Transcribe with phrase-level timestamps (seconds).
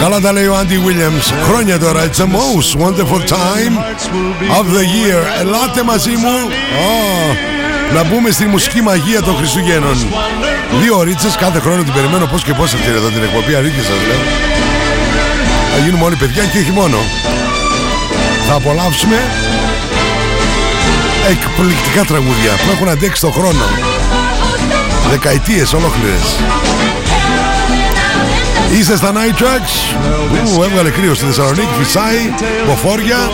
[0.00, 1.34] Καλά τα λέει ο Άντι Williams.
[1.48, 2.04] Χρόνια τώρα.
[2.04, 3.74] It's the most wonderful time
[4.58, 5.40] of the year.
[5.40, 6.34] Ελάτε μαζί μου.
[6.86, 7.36] Oh,
[7.94, 9.96] να μπούμε στη μουσική μαγεία των Χριστουγέννων.
[10.80, 13.54] Δύο ωρίτσες κάθε χρόνο την περιμένω πώς και πώς αυτή εδώ την εκπομπή.
[13.54, 14.22] Αλήθεια σας λέω.
[15.72, 16.96] Θα γίνουμε όλοι παιδιά και όχι μόνο.
[18.48, 19.18] Θα απολαύσουμε
[21.30, 23.64] εκπληκτικά τραγούδια που έχουν αντέξει τον χρόνο.
[25.10, 26.26] Δεκαετίες ολόκληρες.
[28.78, 29.96] Είστε στα Night Tracks.
[30.56, 32.34] Ου, έβγαλε κρύο στη Θεσσαλονίκη Φυσάει,
[32.66, 33.30] ποφόρια.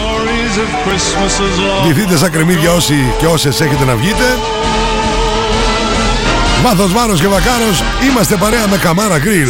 [1.86, 4.24] Βυθείτε σαν κρεμμύδια όσοι και όσες έχετε να βγείτε.
[6.62, 9.48] Βάθος Βάρος και Βακάρος Είμαστε παρέα με Καμάρα Γκριλ.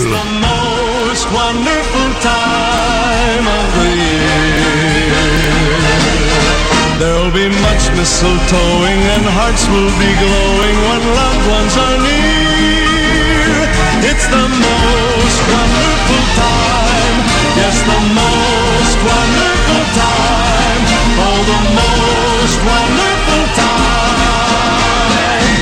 [14.16, 17.16] It's the most wonderful time.
[17.60, 20.80] Yes, the most wonderful time.
[21.20, 25.52] Oh, the most wonderful time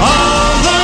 [0.00, 0.80] of the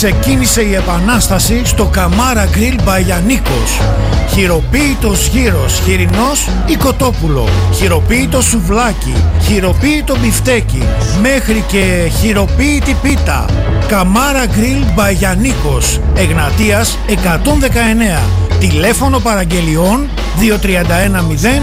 [0.00, 3.80] Ξεκίνησε η επανάσταση στο Καμάρα Grill Μπαγιανίκος.
[4.32, 7.48] Χειροποίητος γύρος, χοιρινός ή κοτόπουλο.
[7.74, 10.82] Χειροποίητο σουβλάκι, χειροποίητο μπιφτέκι,
[11.22, 13.46] μέχρι και χειροποίητη πίτα.
[13.88, 18.22] Καμάρα Grill Μπαγιανίκος, Εγνατίας 119.
[18.60, 20.08] Τηλέφωνο παραγγελιών
[20.38, 21.62] 2310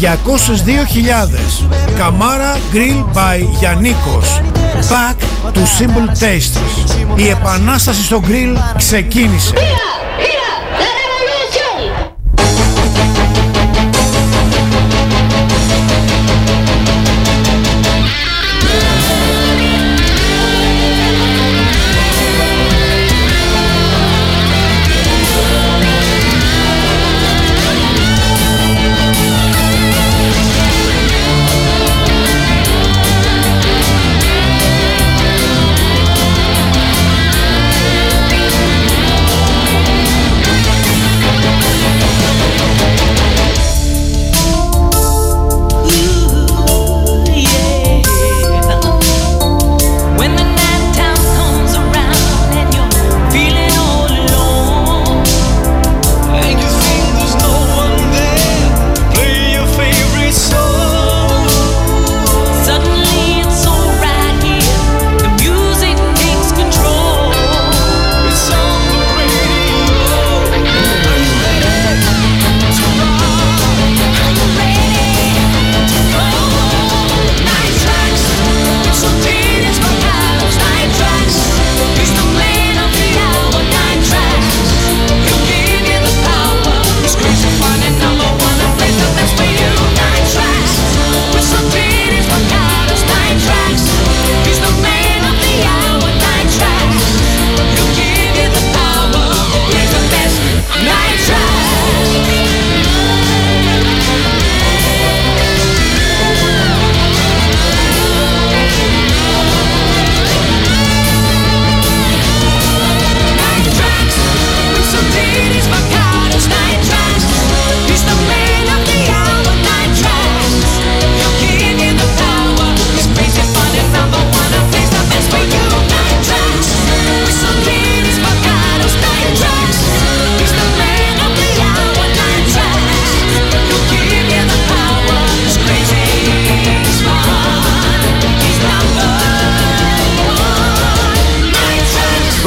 [0.00, 4.40] 202.000 Καμάρα Grill by Γιαννίκος
[4.90, 5.18] Back
[5.54, 6.58] to Simple Tastes.
[7.16, 9.54] Η επανάσταση στο γκριλ ξεκίνησε.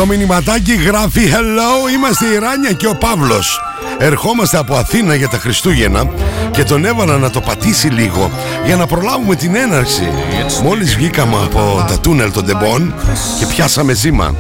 [0.08, 3.60] Μηνυματάκι γράφει Hello, είμαστε η Ράνια και ο Παύλος
[4.00, 6.10] Ερχόμαστε από Αθήνα για τα Χριστούγεννα
[6.52, 8.32] και τον έβαλα να το πατήσει λίγο
[8.66, 10.12] για να προλάβουμε την έναρξη.
[10.64, 12.94] Μόλις βγήκαμε από τα τούνελ των Ντεμπών
[13.40, 14.36] και πιάσαμε ζήμα.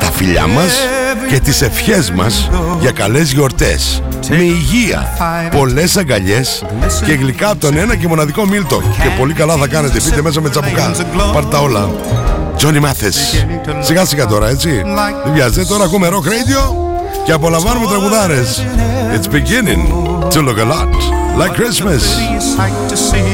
[0.00, 0.72] Τα φιλιά μας
[1.28, 2.50] και τις ευχές μας
[2.80, 4.02] για καλές γιορτές.
[4.28, 5.08] με υγεία,
[5.56, 6.64] πολλές αγκαλιές
[7.04, 8.82] και γλυκά από τον ένα και μοναδικό Μίλτο.
[9.02, 10.94] Και πολύ καλά θα κάνετε, πείτε μέσα με τσαμπουκά.
[11.32, 11.90] Πάρτε τα όλα.
[12.59, 13.45] Johnny Mathis.
[13.79, 14.81] Σιγά σιγά τώρα, έτσι.
[15.23, 16.75] Δεν βιάζεται, τώρα ακούμε rock radio
[17.25, 18.63] και απολαμβάνουμε τραγουδάρες.
[19.15, 19.83] It's beginning
[20.33, 20.91] to look a lot
[21.41, 22.01] like Christmas.
[22.15, 23.31] prettiest sight to see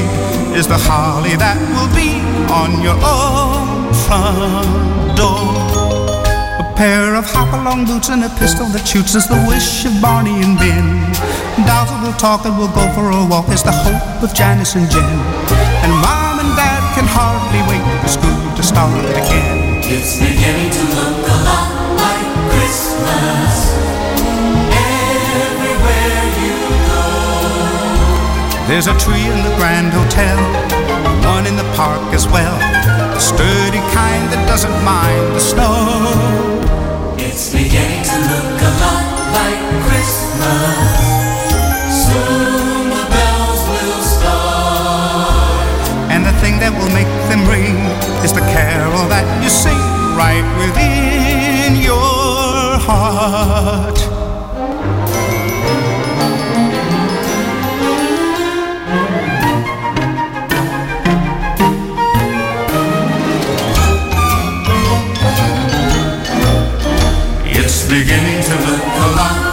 [0.59, 2.12] is the holly that will be
[2.62, 4.69] on your own front
[5.19, 5.50] door.
[6.63, 10.38] A pair of hop-along boots and a pistol that shoots is the wish of Barney
[10.45, 10.88] and Ben.
[11.68, 14.73] Dolls that will talk and will go for a walk is the hope of Janice
[14.77, 15.18] and Jen.
[15.83, 16.75] And Mom and Dad can
[17.16, 19.80] hardly wait for school to start again.
[19.80, 23.54] It's beginning to look a lot like Christmas.
[24.68, 26.54] Everywhere you
[26.92, 27.04] go.
[28.68, 30.36] There's a tree in the Grand Hotel,
[31.24, 32.56] one in the park as well.
[33.16, 35.72] The sturdy kind that doesn't mind the snow.
[37.16, 40.85] It's beginning to look a lot like Christmas.
[49.46, 49.78] You sing
[50.16, 53.98] right within your heart.
[67.44, 69.45] It's beginning to look a lot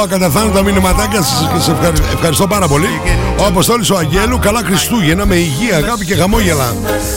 [0.00, 3.00] within your Ω, καταφθάνουν τα μηνυματάκια σας και σε ευχαρι- ευχαριστώ πάρα πολύ.
[3.40, 6.74] Ο Αποστόλης ο Αγγέλου, καλά Χριστούγεννα με υγεία, αγάπη και χαμόγελα.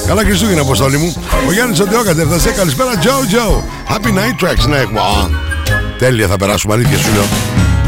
[0.07, 1.13] Καλά Χριστούγεννα, Αποστόλη μου.
[1.47, 3.55] Ο Γιάννης ο Διόκατευθασε, καλησπέρα, Joe Joe.
[3.95, 4.99] Happy Night Tracks να έχουμε.
[4.99, 5.29] Α,
[5.97, 7.23] τέλεια θα περάσουμε, αλήθεια σου λέω.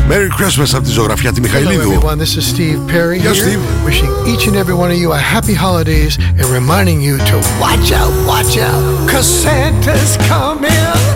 [0.10, 1.92] Merry Christmas από τη ζωγραφιά τη Hello, Μιχαηλίδου.
[2.02, 2.18] everyone.
[2.18, 3.62] This is Steve Perry Yes, here, Steve.
[3.88, 7.88] wishing each and every one of you a happy holidays and reminding you to watch
[8.02, 11.15] out, watch out, cause Santa's coming.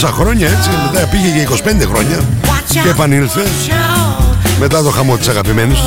[0.00, 2.18] Ο Τζέρνι για πόσα χρόνια έτσι, μετά πήγε για 25 χρόνια
[2.82, 3.42] και επανήλθε
[4.60, 5.78] μετά το χαμό της αγαπημένης.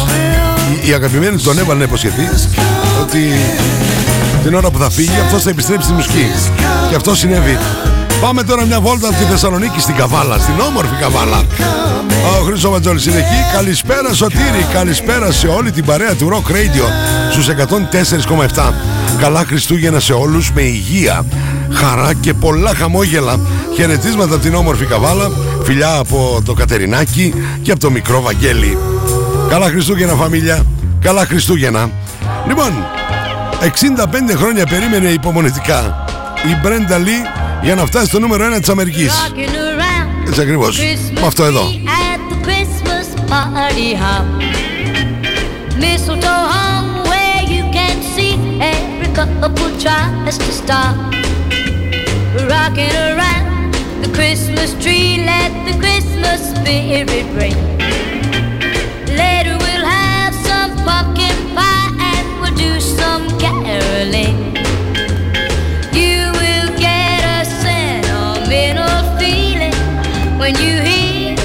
[0.84, 2.30] Οι, οι αγαπημένοι τον έβαλαν να υποσχεθεί
[3.02, 3.32] ότι
[4.44, 6.32] την ώρα που θα φύγει αυτός θα επιστρέψει στη μουσική.
[6.90, 7.58] Και αυτό συνέβη.
[8.22, 11.44] Πάμε τώρα μια βόλτα από τη Θεσσαλονίκη στην Καβάλα, στην όμορφη Καβάλα.
[12.40, 13.54] Ο Χρήστος Ματζόλης είναι εκεί.
[13.54, 16.86] Καλησπέρα Σωτήρη, καλησπέρα σε όλη την παρέα του Rock Radio
[17.32, 18.74] στους 104,7.
[19.20, 21.26] Καλά Χριστούγεννα σε όλους με υγεία,
[21.74, 23.40] χαρά και πολλά χαμόγελα.
[23.76, 25.32] Χαιρετίσματα από την όμορφη Καβάλα,
[25.64, 28.78] φιλιά από το Κατερινάκι και από το μικρό Βαγγέλη.
[29.50, 30.64] Καλά Χριστούγεννα φαμίλια,
[31.02, 31.90] καλά Χριστούγεννα.
[32.48, 32.72] Λοιπόν,
[33.62, 36.06] 65 χρόνια περίμενε υπομονετικά
[36.52, 37.22] η Μπρέντα Λί
[37.64, 39.12] για να φτάσει στο νούμερο 1 της Αμερικής.
[39.12, 41.62] Rocking around Έτσι ακριβώς, με Christmas αυτό εδώ.
[41.62, 44.26] tree at the Christmas party hop.
[45.80, 48.34] Mistletoe hung where you can see
[48.74, 51.13] every couple tries to stop.
[52.50, 53.74] Rocking around
[54.04, 57.58] the Christmas tree, let the Christmas spirit reign.
[59.08, 64.56] Later we'll have some pumpkin pie and we'll do some caroling.
[65.94, 69.74] You will get a sentimental feeling
[70.38, 71.36] when you hear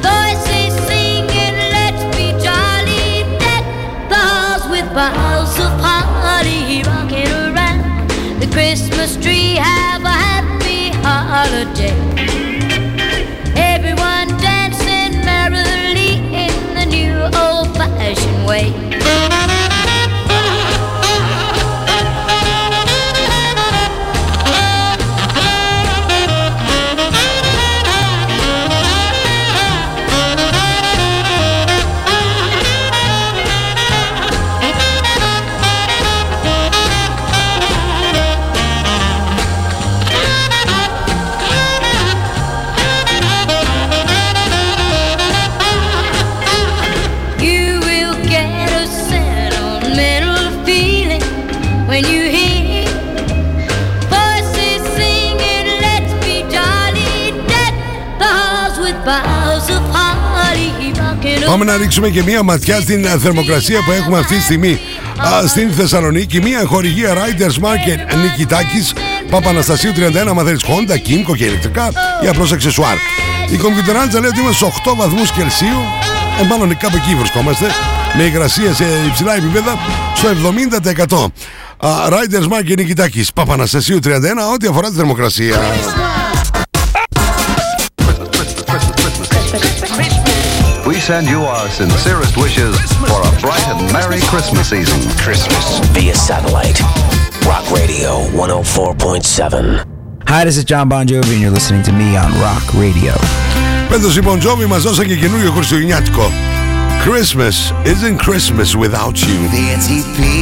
[0.00, 0.82] voices
[8.52, 9.56] Christmas tree.
[9.56, 11.96] Have a happy holiday.
[13.56, 18.81] Everyone dancing merrily in the new old-fashioned way.
[61.52, 64.80] Πάμε να ρίξουμε και μία ματιά στην ε, θερμοκρασία που έχουμε αυτή τη στιγμή
[65.18, 66.40] α, στην Θεσσαλονίκη.
[66.42, 68.94] Μία χορηγία Riders Market Νικητάκης
[69.30, 69.92] Παπαναστασίου
[70.28, 71.90] 31 μαθαίνεις Honda, Kimco και ηλεκτρικά
[72.24, 72.96] ή απλώς αξεσουάρ.
[73.50, 75.80] Η κομπιουτεράντζα λέει ότι είμαστε σε 8 βαθμούς Κελσίου.
[76.40, 77.66] Ε, μάλλον κάπου εκεί βρισκόμαστε.
[78.16, 79.78] Με υγρασία σε υψηλά επίπεδα
[80.14, 80.28] στο
[81.78, 81.86] 70%.
[81.86, 84.08] Α, Riders Market Νικητάκης Παπαναστασίου 31
[84.54, 85.56] ό,τι αφορά τη θερμοκρασία.
[91.07, 92.75] send you our sincerest wishes
[93.09, 94.99] for a bright and merry Christmas season.
[95.17, 96.81] Christmas via satellite.
[97.45, 99.85] Rock Radio 104.7.
[100.27, 103.13] Hi, this is John Bon Jovi, and you're listening to me on Rock Radio.
[103.89, 106.31] Πέντος η Bon Jovi μας δώσε και καινούριο χριστουγεννιάτικο.
[107.08, 109.38] Christmas isn't Christmas without you.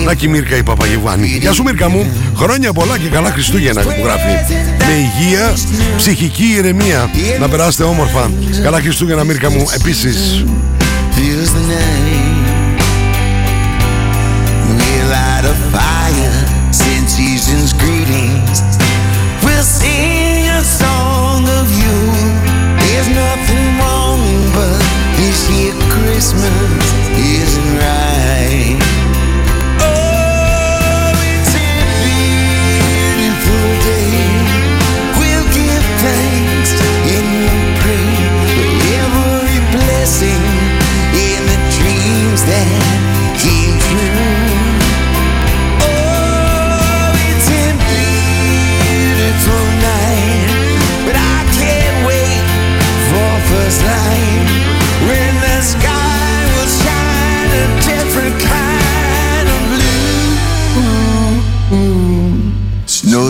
[0.05, 1.27] Να και η Μίρκα η Παπαγιβάνη.
[1.27, 2.07] Γεια σου Μίρκα μου.
[2.37, 4.55] Χρόνια πολλά και καλά Χριστούγεννα που γράφει.
[4.79, 5.53] Με υγεία,
[5.97, 7.11] ψυχική ηρεμία.
[7.41, 8.31] Να περάσετε όμορφα.
[8.63, 9.67] Καλά Χριστούγεννα Μίρκα μου.
[9.75, 10.45] Επίσης.
[26.21, 26.80] basement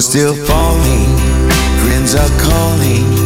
[0.00, 1.14] Still falling,
[1.84, 3.19] friends are calling,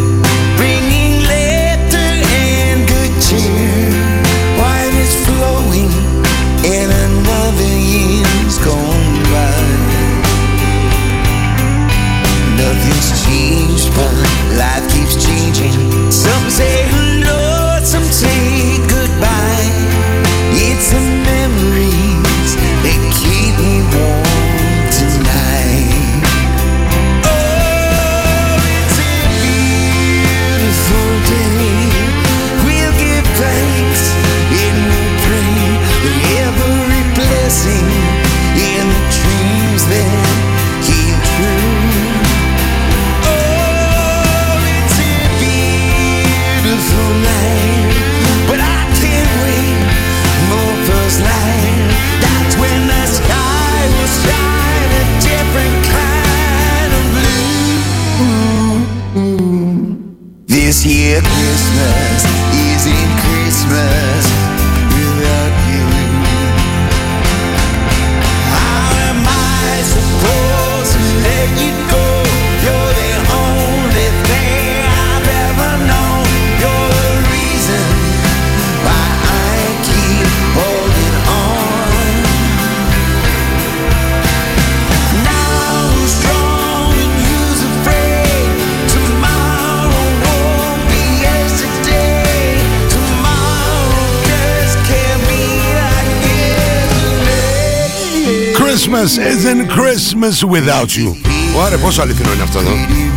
[98.85, 101.17] Christmas isn't Christmas without you.
[101.57, 102.71] Ωραία, πόσο αληθινό είναι αυτό εδώ.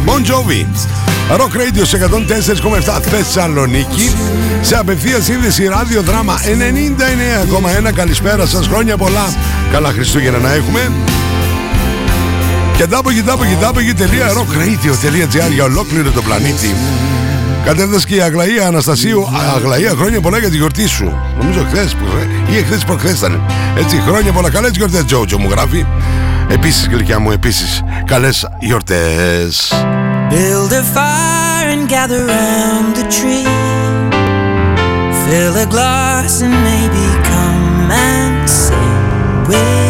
[0.06, 0.66] Bon Jovi.
[1.38, 1.84] Rock Radio
[2.94, 4.12] 104,7 Θεσσαλονίκη.
[4.62, 6.40] Σε απευθείας σύνδεση ράδιο δράμα
[7.88, 7.94] 99,1.
[7.94, 9.34] Καλησπέρα σας, χρόνια πολλά.
[9.72, 10.92] Καλά Χριστούγεννα να έχουμε.
[12.78, 16.76] Και www.rockradio.gr για ολόκληρο το πλανήτη.
[17.68, 19.28] Κατέθεσε και η Αγλαία Αναστασίου.
[19.56, 21.14] Αγλαία, χρόνια πολλά για τη γιορτή σου.
[21.38, 21.96] Νομίζω χθες
[22.52, 23.42] ή εχθέ προχθές ήταν.
[23.78, 24.50] Έτσι, χρόνια πολλά.
[24.50, 25.86] Καλές γιορτές, Τζότζο μου γράφει.
[26.50, 29.74] Επίσης, γλυκιά μου, επίσης, καλές γιορτές.
[30.32, 33.48] Build a fire and gather round the tree.
[35.24, 39.87] Fill a glass and maybe come and sing with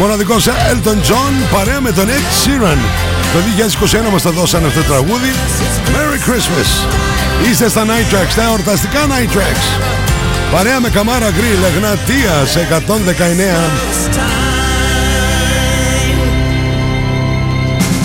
[0.00, 2.78] Μοναδικό Elton John παρέα με τον Ed Sheeran.
[3.32, 3.38] Το
[4.08, 5.30] 2021 μας τα δώσανε αυτό το τραγούδι.
[5.86, 6.68] Merry Christmas.
[7.50, 9.80] Είστε στα Night Tracks, τα εορταστικά Night Tracks.
[10.52, 13.70] Παρέα με καμάρα γκρι, λεγνατία σε 119.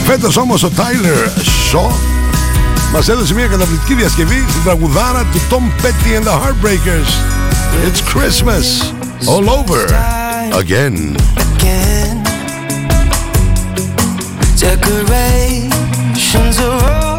[0.06, 1.30] Φέτος όμως ο Tyler
[1.72, 1.92] Shaw
[2.92, 7.10] μας έδωσε μια καταπληκτική διασκευή στην τραγουδάρα του Tom Petty and the Heartbreakers.
[7.88, 8.94] It's Christmas
[9.28, 9.86] all over
[10.62, 11.16] again.
[11.66, 12.24] again.
[14.58, 17.15] Decorations are.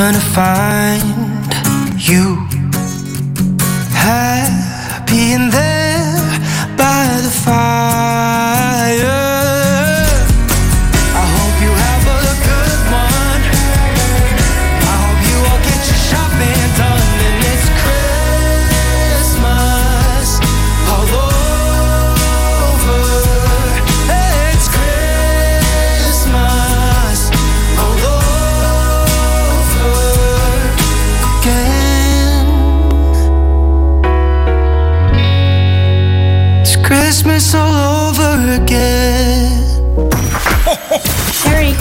[0.00, 1.19] Gonna find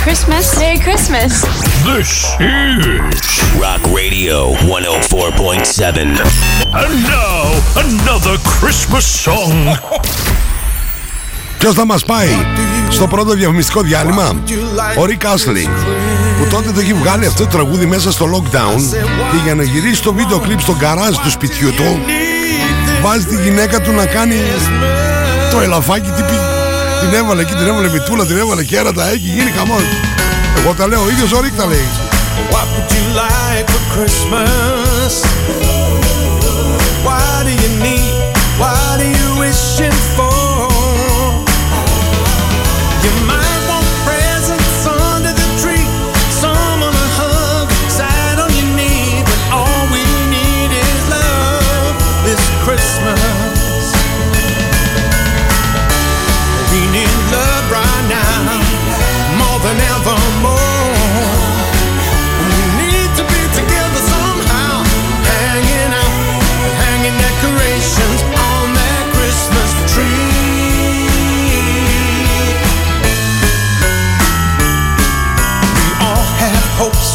[0.06, 0.46] Christmas.
[0.62, 1.32] Merry Christmas.
[1.90, 2.80] This is
[3.64, 6.20] Rock Radio 104.7.
[6.82, 7.44] And now,
[7.86, 9.78] another Christmas song.
[11.58, 12.28] Ποιος θα μας πάει
[12.90, 14.44] στο πρώτο διαφημιστικό διάλειμμα;
[14.98, 15.70] Ο Ρικ Άσλι
[16.40, 18.80] Που τότε το έχει βγάλει αυτό το τραγούδι μέσα στο lockdown
[19.32, 22.00] Και για να γυρίσει το βίντεο κλιπ στο γκαράζ του σπιτιού του
[23.02, 24.36] Βάζει τη γυναίκα του να κάνει
[25.52, 26.29] το ελαφάκι τι πει-
[27.00, 29.82] Την έβαλε εκεί, την έβαλε μητούλα, την έβαλε κέρατα Έχει γίνει χαμός
[30.58, 31.88] Εγώ τα λέω, ο ίδιος ο Ρικ τα λέει
[32.52, 35.14] What would you like for Christmas?
[37.06, 38.14] What do you need?
[38.62, 39.89] What are you wishing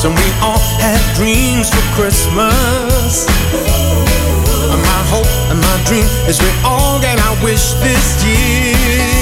[0.04, 3.26] and we all have dreams for Christmas.
[4.70, 9.13] And my hope and my dream is we all get our wish this year.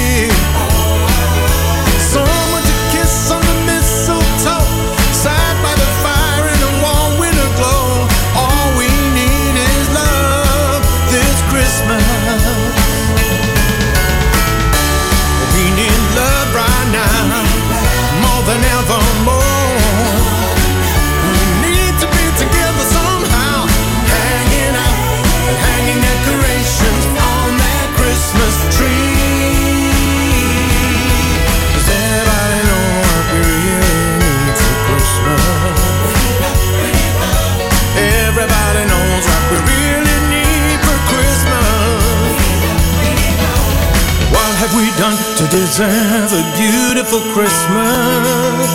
[45.03, 48.69] Done to deserve a beautiful Christmas?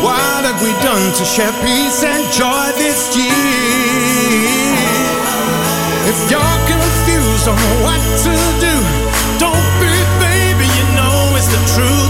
[0.00, 3.28] What have we done to share peace and joy this year?
[6.08, 8.74] If you're confused on what to do,
[9.44, 9.92] don't be,
[10.24, 12.03] baby, you know it's the truth.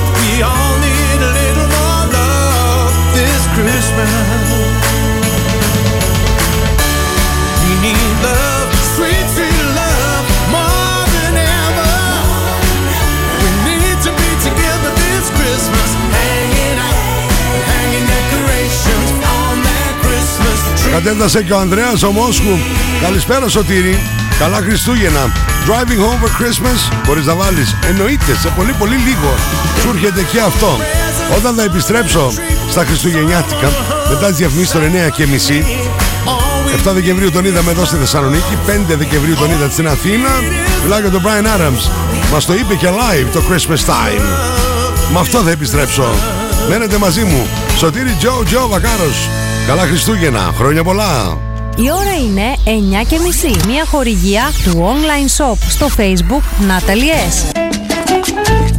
[20.94, 22.58] Κατέφτασε και ο Ανδρέας ο Μόσχου
[23.02, 23.98] Καλησπέρα Σωτήρη
[24.38, 25.32] Καλά Χριστούγεννα.
[25.66, 27.06] Driving home for Christmas.
[27.06, 27.76] Μπορείς να βάλεις.
[27.88, 29.34] Εννοείται σε πολύ πολύ λίγο
[29.80, 30.78] Σου έρχεται και αυτό.
[31.36, 32.32] Όταν θα επιστρέψω
[32.70, 33.72] στα Χριστουγεννιάτικα
[34.08, 35.64] Μετά τις διαφημίσεις των 9 και μισή
[36.86, 40.28] 7 Δεκεμβρίου τον είδαμε εδώ στη Θεσσαλονίκη 5 Δεκεμβρίου τον είδα στην Αθήνα
[40.82, 41.90] Μιλάω για τον Brian Adams.
[42.32, 44.22] Μας το είπε και live το Christmas Time.
[45.12, 46.04] Με αυτό θα επιστρέψω.
[46.68, 47.46] Μένετε μαζί μου.
[47.76, 49.28] Σωτήρη Τζο Τζο Βακάρος
[49.66, 51.38] Καλά Χριστούγεννα, χρόνια πολλά
[51.76, 52.54] Η ώρα είναι
[53.02, 53.56] 9 και μισή.
[53.66, 57.56] Μια χορηγία του online shop στο facebook Natalie S.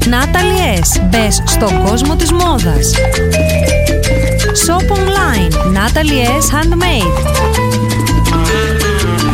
[0.04, 1.02] Natalie S.
[1.10, 2.94] Μπες στον κόσμο της μόδας.
[4.68, 6.56] Shop online Natalie S.
[6.56, 7.14] Handmade.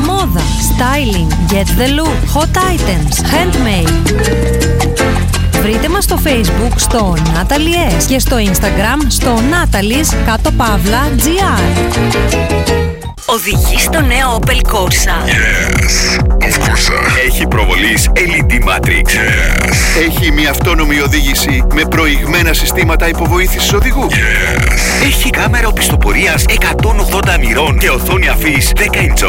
[0.06, 4.81] Μόδα, styling, get the look, hot items, handmade.
[5.62, 11.62] Βρείτε μας στο facebook στο Natalie S και στο instagram στο Natalie's κάτω παύλα GR.
[13.26, 15.28] Οδηγεί στο νέο Opel Corsa.
[15.28, 16.92] Yes, of course.
[17.28, 19.06] Έχει προβολής LED Matrix.
[19.06, 20.10] Yes.
[20.10, 24.08] Έχει μια αυτόνομη οδήγηση με προηγμένα συστήματα υποβοήθησης οδηγού.
[25.04, 29.20] Έχει κάμερα οπισθοπορίας 180 μοιρών και οθόνη αφής 10 inch.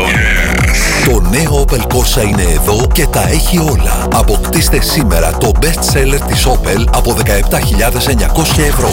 [1.05, 4.09] Το νέο Opel Corsa είναι εδώ και τα έχει όλα.
[4.13, 8.93] Αποκτήστε σήμερα το best seller της Opel από 17.900 ευρώ.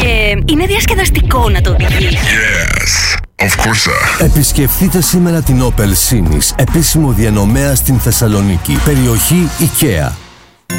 [0.00, 2.18] Και είναι διασκεδαστικό να το οδηγείς.
[3.38, 4.24] Of course.
[4.24, 10.25] Επισκεφτείτε σήμερα την Opel Sinis, επίσημο διανομέα στην Θεσσαλονίκη, περιοχή IKEA.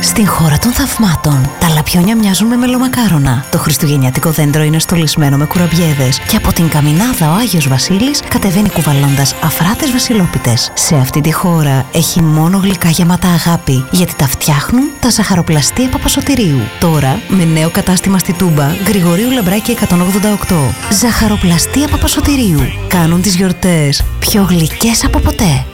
[0.01, 3.45] Στην χώρα των θαυμάτων, τα λαπιόνια μοιάζουν με μελομακάρονα.
[3.51, 6.19] Το χριστουγεννιάτικο δέντρο είναι στολισμένο με κουραμπιέδες.
[6.19, 10.71] Και από την καμινάδα ο Άγιος Βασίλης κατεβαίνει κουβαλώντας αφράτες βασιλόπιτες.
[10.73, 16.59] Σε αυτή τη χώρα έχει μόνο γλυκά γεμάτα αγάπη, γιατί τα φτιάχνουν τα ζαχαροπλαστεία Παπασωτηρίου.
[16.79, 20.73] Τώρα με νέο κατάστημα στη Τούμπα, Γρηγορίου Λαμπράκη 188.
[20.91, 22.59] Ζαχαροπλαστεία Παπασωτηρίου.
[22.87, 25.65] Κάνουν τις γιορτές πιο γλυκές από ποτέ.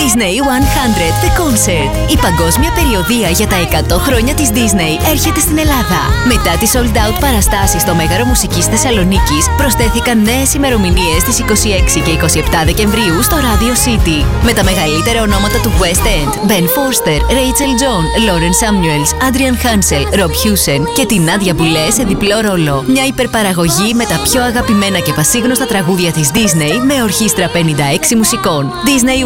[0.00, 1.90] Disney 100 The Concert.
[2.14, 3.58] Η παγκόσμια περιοδία για τα
[3.96, 6.00] 100 χρόνια της Disney έρχεται στην Ελλάδα.
[6.32, 12.10] Μετά τις sold out παραστάσεις στο Μέγαρο Μουσικής Θεσσαλονίκης, προσθέθηκαν νέες ημερομηνίες στις 26 και
[12.10, 14.18] 27 Δεκεμβρίου στο Radio City.
[14.42, 20.04] Με τα μεγαλύτερα ονόματα του West End, Ben Forster, Rachel John, Lauren Samuels, Adrian Hansel,
[20.20, 22.84] Rob Hewson και την Άντια Μπουλέ σε διπλό ρόλο.
[22.86, 28.72] Μια υπερπαραγωγή με τα πιο αγαπημένα και πασίγνωστα τραγούδια της Disney με ορχήστρα 56 μουσικών.
[28.88, 29.18] Disney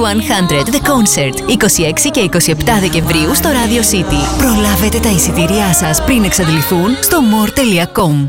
[0.53, 4.39] 100 The Concert, 26 και 27 Δεκεμβρίου στο Radio City.
[4.39, 8.29] Προλάβετε τα εισιτήριά σας πριν εξαντληθούν στο more.com.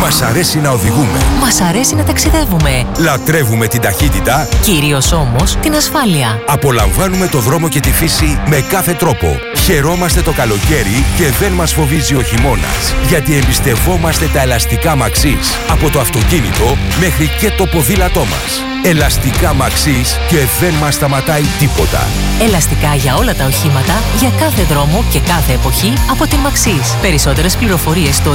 [0.00, 1.18] Μας αρέσει να οδηγούμε.
[1.40, 2.86] Μας αρέσει να ταξιδεύουμε.
[2.98, 4.48] Λατρεύουμε την ταχύτητα.
[4.62, 6.40] Κυρίως όμως την ασφάλεια.
[6.46, 9.38] Απολαμβάνουμε το δρόμο και τη φύση με κάθε τρόπο.
[9.64, 12.94] Χαιρόμαστε το καλοκαίρι και δεν μας φοβίζει ο χειμώνας.
[13.08, 15.70] Γιατί εμπιστευόμαστε τα ελαστικά Maxis.
[15.70, 18.75] Από το αυτοκίνητο μέχρι και το ποδήλατό μας.
[18.88, 22.06] Ελαστικά Maxis και δεν μας σταματάει τίποτα.
[22.40, 26.96] Ελαστικά για όλα τα οχήματα, για κάθε δρόμο και κάθε εποχή από την Maxis.
[27.02, 28.34] Περισσότερες πληροφορίες στο 2310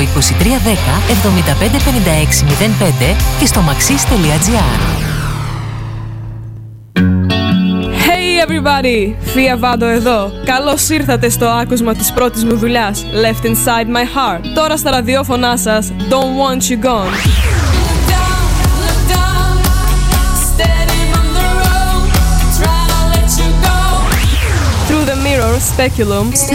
[1.24, 4.80] 755605 και στο maxis.gr.
[8.08, 9.16] Hey everybody!
[9.20, 10.32] Φία Βάντο εδώ.
[10.46, 14.42] Καλώς ήρθατε στο άκουσμα της πρώτης μου δουλειάς, Left Inside My Heart.
[14.56, 17.41] Τώρα στα ραδιόφωνά σας, Don't Want You Gone.
[25.62, 26.50] Of.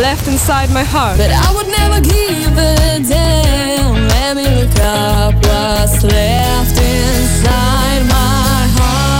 [0.00, 1.18] Left Inside My Heart.
[1.18, 4.08] But I would never give a damn.
[4.08, 9.10] Let me look up what's left inside my heart.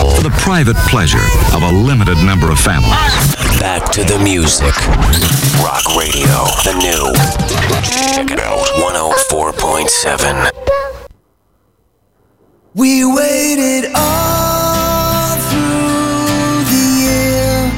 [0.00, 3.35] For the private pleasure of a limited number of families.
[3.58, 4.74] Back to the music.
[5.64, 7.12] Rock Radio, the new.
[7.82, 8.66] Check it out.
[8.78, 10.50] 104.7.
[12.74, 17.70] We waited all through the year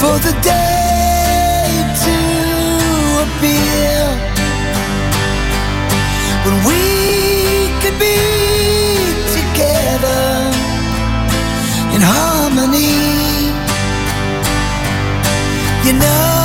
[0.00, 2.16] for the day to
[3.24, 3.94] appear
[6.44, 6.80] when we
[7.80, 8.18] could be
[9.32, 10.24] together
[11.94, 12.35] in harmony.
[15.98, 16.35] Know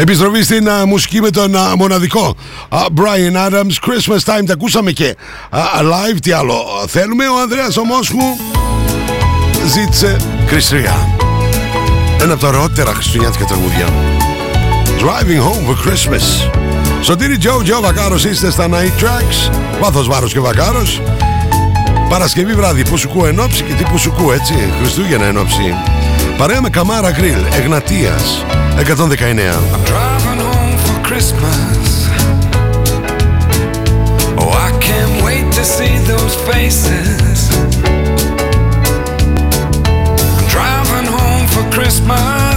[0.00, 2.34] Επιστροφή στην μουσική με τον uh, μοναδικό
[2.70, 3.88] Brian Adams.
[3.88, 4.44] Christmas time.
[4.46, 5.16] Τα ακούσαμε και
[5.80, 6.18] live.
[6.22, 7.28] Τι άλλο θέλουμε.
[7.28, 8.18] Ο Ανδρέας ο Μόσχου;
[9.66, 10.94] Ζήτησε Χριστρία.
[12.20, 13.88] Ένα από τα ωραιότερα χριστουγεννιάτικα τραγούδια.
[14.98, 16.50] Driving home for Christmas.
[17.02, 19.52] Σωτήρι Τζο, Τζο Βακάρος είστε στα Night Tracks.
[19.80, 21.02] Βάθος Βάρος και Βακάρος.
[22.08, 24.54] Παρασκευή βράδυ που σου κού ενόψη και τι που σου κού έτσι.
[24.80, 25.74] Χριστούγεννα ενόψη.
[26.40, 28.44] Παρέα με Καμάρα Γκριλ, Εγνατίας,
[28.76, 29.60] 119.
[41.70, 42.49] Christmas.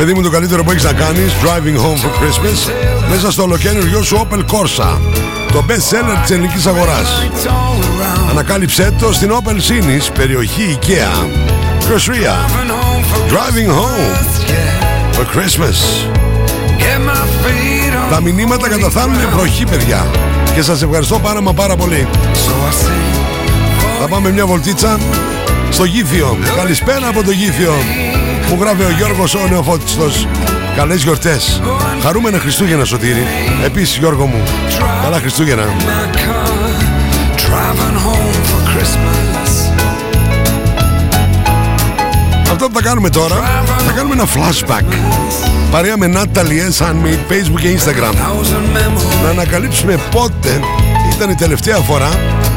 [0.00, 2.72] Παιδί μου το καλύτερο που έχεις να κάνεις Driving home for Christmas
[3.10, 4.98] Μέσα στο ολοκένουργιο σου Opel Corsa.
[5.52, 7.22] Το best seller της ελληνικής αγοράς.
[8.30, 11.24] Ανακάλυψέ το στην Opel Sinis Περιοχή IKEA.
[11.88, 12.34] Crossria
[13.28, 14.16] Driving home
[15.18, 16.08] for Christmas.
[18.10, 20.06] Τα μηνύματα καταθάνουν βροχή παιδιά.
[20.54, 22.08] Και σας ευχαριστώ πάρα μα πάρα πολύ.
[24.00, 24.98] Θα πάμε μια βολτίτσα
[25.70, 26.38] στο Γήθιο.
[26.56, 27.72] Καλησπέρα από το Γήθιο
[28.50, 30.26] Μου γράφει ο Γιώργος ο Νεοφώτιστος
[30.76, 31.62] Καλές γιορτές
[32.02, 33.26] Χαρούμενα Χριστούγεννα Σωτήρη
[33.64, 34.42] Επίσης Γιώργο μου
[35.02, 35.64] Καλά Χριστούγεννα
[37.36, 39.50] Driving home for Christmas.
[42.52, 44.94] Αυτό που θα κάνουμε τώρα Θα κάνουμε ένα flashback
[45.70, 46.86] Παρέα με Natalie S.
[46.86, 48.14] Handmade Facebook και Instagram
[49.22, 50.60] Να ανακαλύψουμε πότε
[51.14, 52.10] Ήταν η τελευταία φορά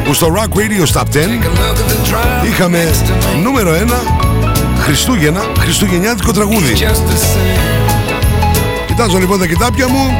[0.04, 2.90] Που στο Rock Radio Stop 10 Είχαμε
[3.42, 3.70] νούμερο
[4.30, 4.33] 1
[4.84, 6.72] Χριστούγεννα Χριστουγεννιάτικο τραγούδι.
[8.86, 10.18] Κοιτάζω λοιπόν τα κοιτάπια μου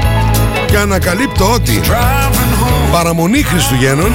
[0.66, 1.80] Και ανακαλύπτω ότι
[2.92, 4.12] Παραμονή Χριστουγέννων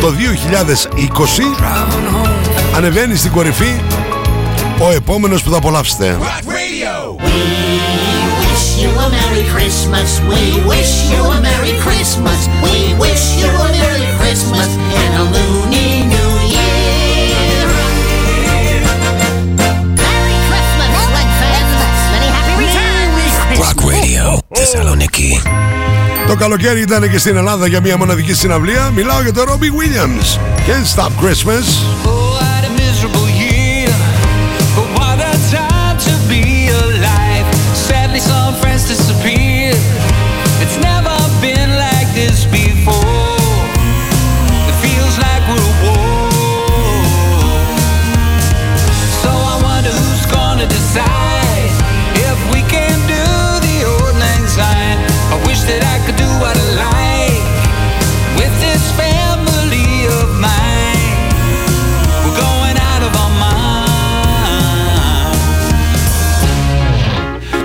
[0.00, 0.12] Το
[0.96, 1.10] 2020
[2.76, 3.80] Ανεβαίνει στην κορυφή
[4.78, 6.18] Ο επόμενος που θα απολαύσετε.
[8.54, 10.08] Wish you a Merry Christmas.
[10.32, 12.38] We wish you a Merry Christmas.
[12.64, 14.68] We wish you a Merry Christmas
[15.00, 16.33] and a Looney New
[24.76, 25.42] Θεσσαλονίκη.
[26.26, 28.90] Το καλοκαίρι ήταν και στην Ελλάδα για μια μοναδική συναυλία.
[28.90, 30.38] Μιλάω για το Robbie Williams.
[30.66, 32.23] Can't Stop Christmas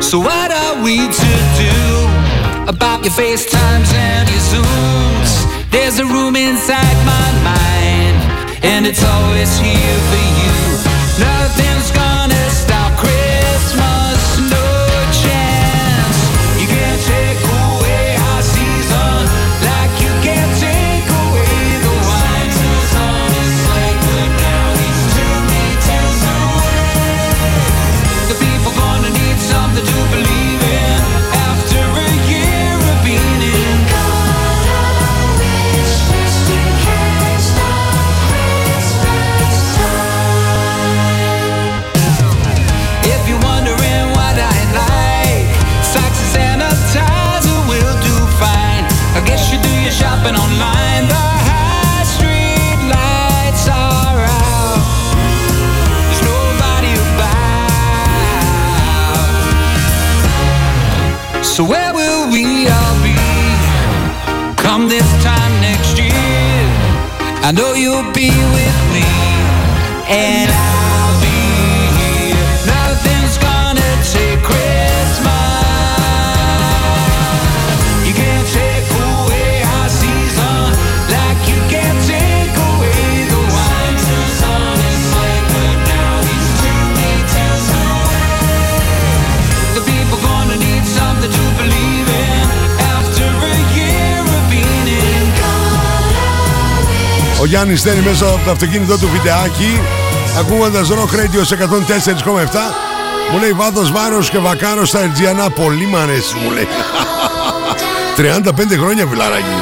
[0.10, 1.32] So what are we to
[1.62, 5.70] do about your FaceTimes and your Zooms?
[5.70, 8.18] There's a room inside my mind,
[8.66, 10.55] and it's always here for you.
[11.22, 11.68] Nothing's
[50.20, 51.07] shopping online.
[51.07, 54.82] The high street lights are out.
[56.07, 57.45] There's nobody about.
[61.45, 63.15] So where will we all be
[64.61, 66.13] come this time next year?
[67.41, 69.05] I know you'll be with me,
[70.07, 70.78] and I'll
[97.41, 99.81] Ο Γιάννης στέλνει μέσα από το αυτοκίνητό του βιντεάκι
[100.39, 101.65] Ακούγοντας Rock Radio σε 104,7
[103.31, 106.67] Μου λέει βάθος βάρος και βακάρος στα Ερτζιανά Πολύ μ' αρέσει μου λέει.
[108.17, 109.55] 35 χρόνια φιλαράκι.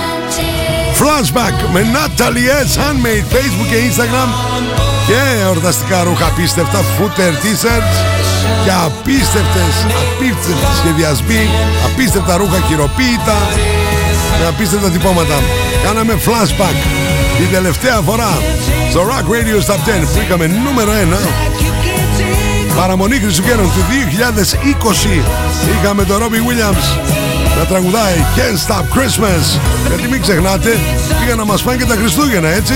[0.99, 2.80] Flashback με Natalie S.
[2.80, 4.30] Handmade Facebook και Instagram
[5.07, 7.97] Και εορταστικά ρούχα απίστευτα Footer t-shirts
[8.63, 9.73] Και απίστευτες
[10.03, 11.49] Απίστευτες σχεδιασμοί
[11.86, 13.38] Απίστευτα ρούχα χειροποίητα
[14.39, 15.36] Με απίστευτα τυπώματα.
[15.84, 16.78] Κάναμε flashback
[17.38, 18.38] την τελευταία φορά
[18.90, 23.84] στο Rock Radio Stop 10 που είχαμε νούμερο 1 Παραμονή Χριστουγέννων του
[25.08, 25.22] 2020
[25.80, 27.16] είχαμε τον Robbie Williams
[27.58, 29.60] να τραγουδάει Can't Stop Christmas.
[29.88, 30.78] Γιατί μην ξεχνάτε
[31.20, 32.74] πήγαν να μας πάνε και τα Χριστούγεννα έτσι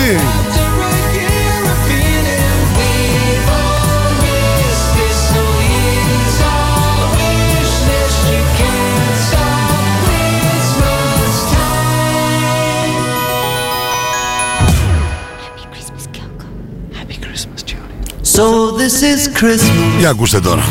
[18.36, 20.00] So this is Christmas.
[20.00, 20.64] Για ακούστε τώρα.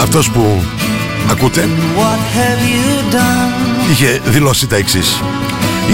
[0.00, 0.62] Αυτός που
[1.30, 3.90] ακούτε What have you done?
[3.90, 5.22] είχε δηλώσει τα εξής.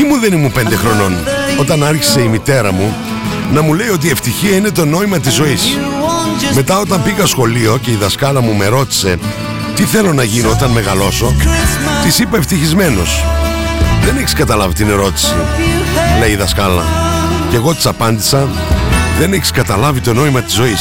[0.01, 1.17] Ήμουν δεν ήμουν πέντε χρονών
[1.61, 2.95] όταν άρχισε η μητέρα μου
[3.53, 5.79] να μου λέει ότι η ευτυχία είναι το νόημα της ζωής.
[6.55, 9.19] Μετά όταν πήγα σχολείο και η δασκάλα μου με ρώτησε
[9.75, 11.35] τι θέλω να γίνω όταν μεγαλώσω,
[12.03, 13.25] της είπα ευτυχισμένος.
[14.05, 15.35] Δεν έχεις καταλάβει την ερώτηση,
[16.21, 16.83] λέει η δασκάλα.
[17.51, 18.49] Και εγώ της απάντησα,
[19.19, 20.81] δεν έχεις καταλάβει το νόημα της ζωής.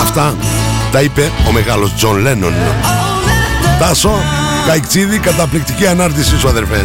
[0.00, 0.36] Αυτά
[0.92, 2.54] τα είπε ο μεγάλος Τζον Λένον.
[3.78, 4.22] Τάσο,
[4.66, 6.84] Καϊκτσίδη, καταπληκτική ανάρτησή σου αδερφέ.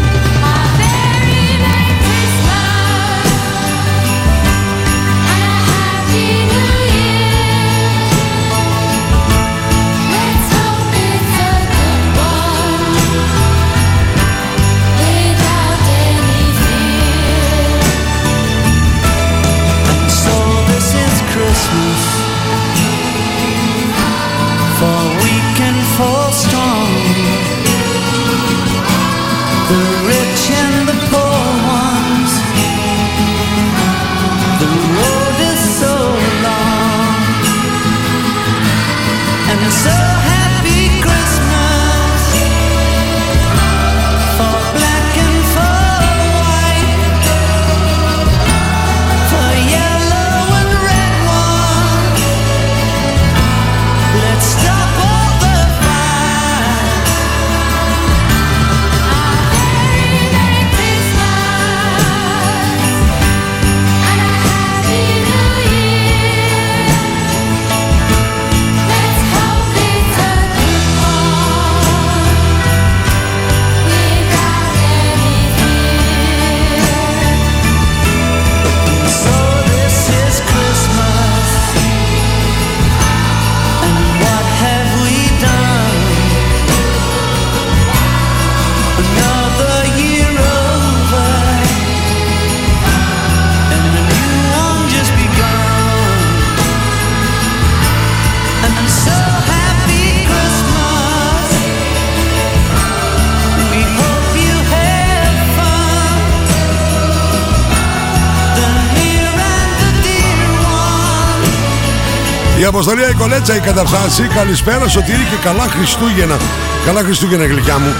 [112.73, 112.83] One.
[112.83, 114.23] Η Αποστολία η Κολέτσα η καταφτάσει.
[114.23, 116.37] Καλησπέρα, Σωτήρη και καλά Χριστούγεννα.
[116.85, 117.93] Καλά Χριστούγεννα, γλυκιά μου.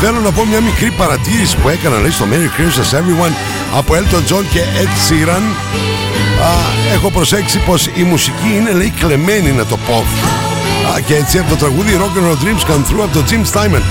[0.00, 3.34] Θέλω να πω μια μικρή παρατήρηση που έκανα λέει στο Merry Christmas Everyone
[3.76, 5.44] από Elton John και Ed Sheeran.
[6.42, 6.52] Α,
[6.94, 10.04] έχω προσέξει πως η μουσική είναι λέει κλεμμένη να το πω.
[10.94, 13.42] Α, και έτσι από το τραγούδι Rock and Roll Dreams Come Through από το Jim
[13.52, 13.82] Steinman.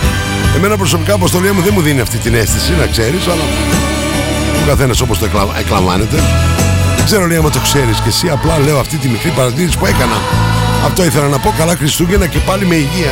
[0.56, 3.44] Εμένα προσωπικά αποστολία μου δεν μου δίνει αυτή την αίσθηση, να ξέρεις, αλλά
[4.64, 5.48] ο καθένας όπως το εκλα...
[5.60, 6.18] εκλαμβάνεται.
[7.04, 9.86] Δεν ξέρω λέει άμα το ξέρεις και εσύ απλά λέω αυτή τη μικρή παρατήρηση που
[9.86, 10.18] έκανα.
[10.86, 13.12] Αυτό ήθελα να πω καλά Χριστούγεννα και πάλι με υγεία.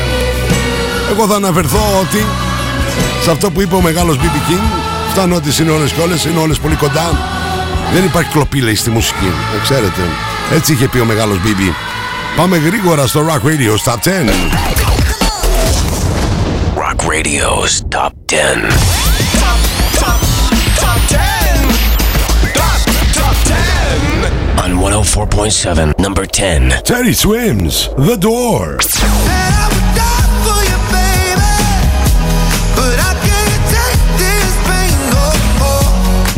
[1.12, 2.26] Εγώ θα αναφερθώ ότι
[3.24, 4.64] σε αυτό που είπε ο μεγάλος BB King
[5.10, 7.12] φτάνω ότι είναι όλες και όλες, είναι όλες πολύ κοντά.
[7.94, 10.02] Δεν υπάρχει κλοπή λέει στη μουσική, δεν ξέρετε.
[10.54, 11.74] Έτσι είχε πει ο μεγάλος BB.
[12.36, 14.10] Πάμε γρήγορα στο Rock Radio στα 10.
[16.76, 19.11] Rock Radio's Top 10.
[25.02, 26.84] 104.7, number 10.
[26.84, 28.78] Teddy Swims, The Door.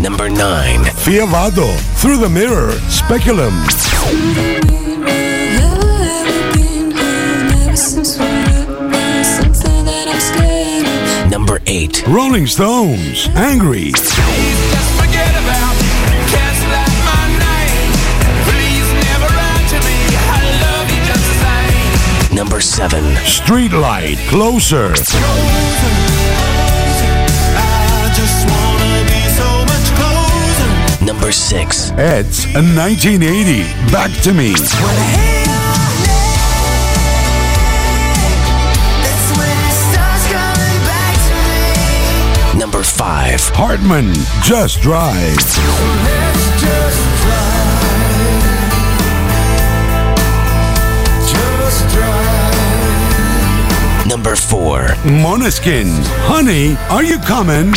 [0.01, 0.85] Number 9.
[0.95, 3.53] Fia Vado, Through the Mirror, Speculum.
[11.29, 12.07] Number 8.
[12.07, 13.91] Rolling Stones, Angry.
[22.73, 23.03] 7.
[23.17, 24.95] Streetlight, Closer.
[31.05, 31.91] Number 6.
[31.91, 33.61] Ed's a 1980,
[33.91, 34.55] Back to Me.
[42.57, 43.49] Number 5.
[43.49, 45.37] Hartman, Just Drive.
[54.23, 55.89] Number four, Monoskin.
[56.23, 57.73] Honey, are you coming?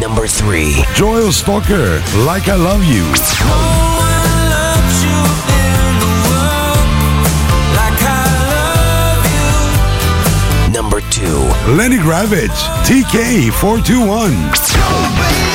[0.00, 2.02] Number three, Joel Stalker.
[2.26, 3.04] Like I love you.
[10.72, 11.38] Number two,
[11.72, 12.66] Lenny Gravitz.
[12.82, 14.32] TK421.
[14.76, 15.54] Oh, baby,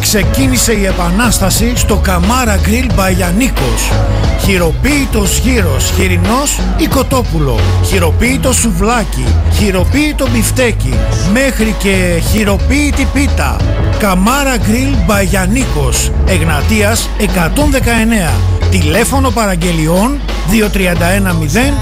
[0.00, 3.90] Ξεκίνησε η επανάσταση στο Καμάρα Grill Μπαγιανίκος.
[4.44, 7.58] Χειροποίητος γύρος, χοιρινός ή κοτόπουλο.
[7.86, 9.24] Χειροποίητο σουβλάκι,
[9.58, 10.94] χειροποίητο μπιφτέκι,
[11.32, 13.56] μέχρι και χειροποίητη πίτα.
[13.98, 18.32] Καμάρα Grill Μπαγιανίκος, Εγνατίας 119.
[18.70, 21.74] Τηλέφωνο παραγγελιών 2310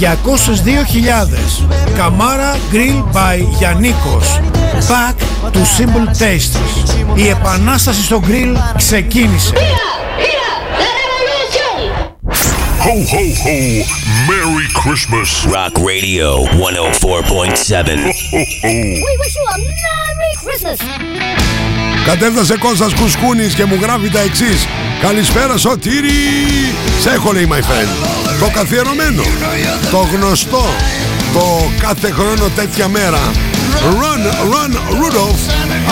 [0.00, 1.66] 202.000
[1.96, 4.40] Καμάρα Grill by Γιαννίκος
[4.88, 5.16] Back
[5.52, 6.56] to Simple Tastes
[7.14, 9.52] Η επανάσταση στο grill ξεκίνησε
[12.88, 13.58] Ho, ho, ho!
[14.30, 15.30] Merry Christmas!
[15.56, 17.88] Rock Radio 104.7.
[17.98, 18.74] Ho, ho, ho!
[19.06, 20.78] We wish you a Merry Christmas!
[22.06, 24.66] Κατέφτασε Κώστας Κουσκούνης και μου γράφει τα εξής
[25.00, 26.10] Καλησπέρα Σωτήρη
[27.00, 27.88] Σε έχω λέει my friend
[28.40, 29.22] Το καθιερωμένο
[29.90, 30.64] Το γνωστό
[31.32, 33.20] Το κάθε χρόνο τέτοια μέρα
[34.00, 35.42] Run, run, Rudolph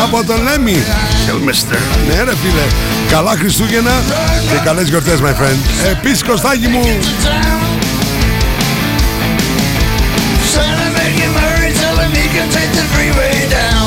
[0.03, 0.83] Από τον Λέμι
[1.25, 2.67] Χελμίστερ Ναι ρε φίλε
[3.11, 4.03] Καλά Χριστούγεννα
[4.51, 6.83] Και καλές γιορτές my friend Επίσης Κωστάκη μου
[10.53, 13.87] Santa make him hurry, tell him he can take the freeway down.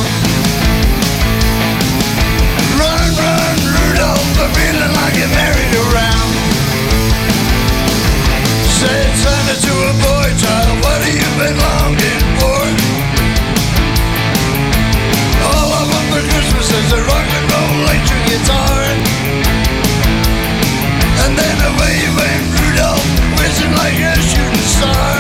[2.82, 6.30] Run, run, Rudolph, I'm feeling like you're married around.
[8.78, 11.69] Said Santa to a boy child, what have you been longing
[18.30, 18.82] guitar.
[21.24, 23.08] And then away went Rudolph,
[23.38, 25.19] whizzing like a shooting star.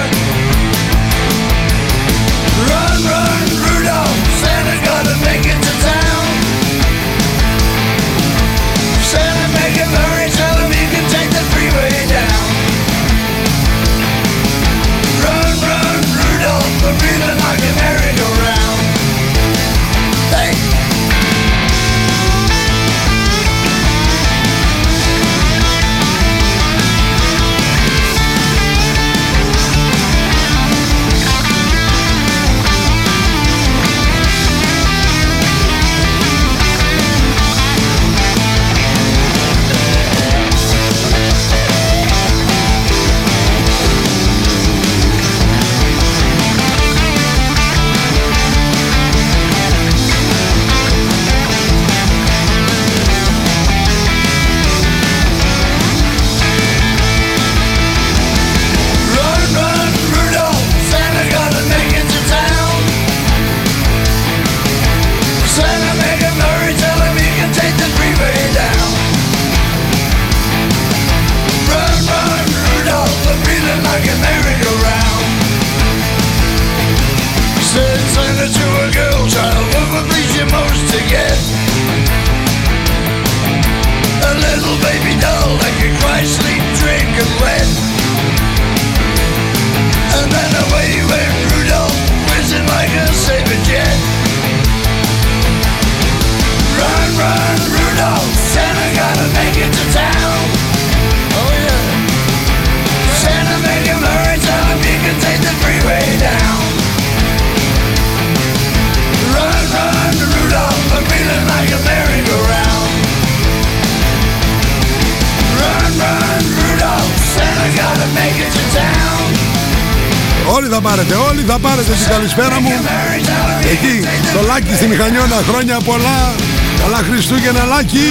[125.59, 126.35] Χρόνια πολλά.
[126.81, 128.07] Καλά Χριστούγεννα Λάκη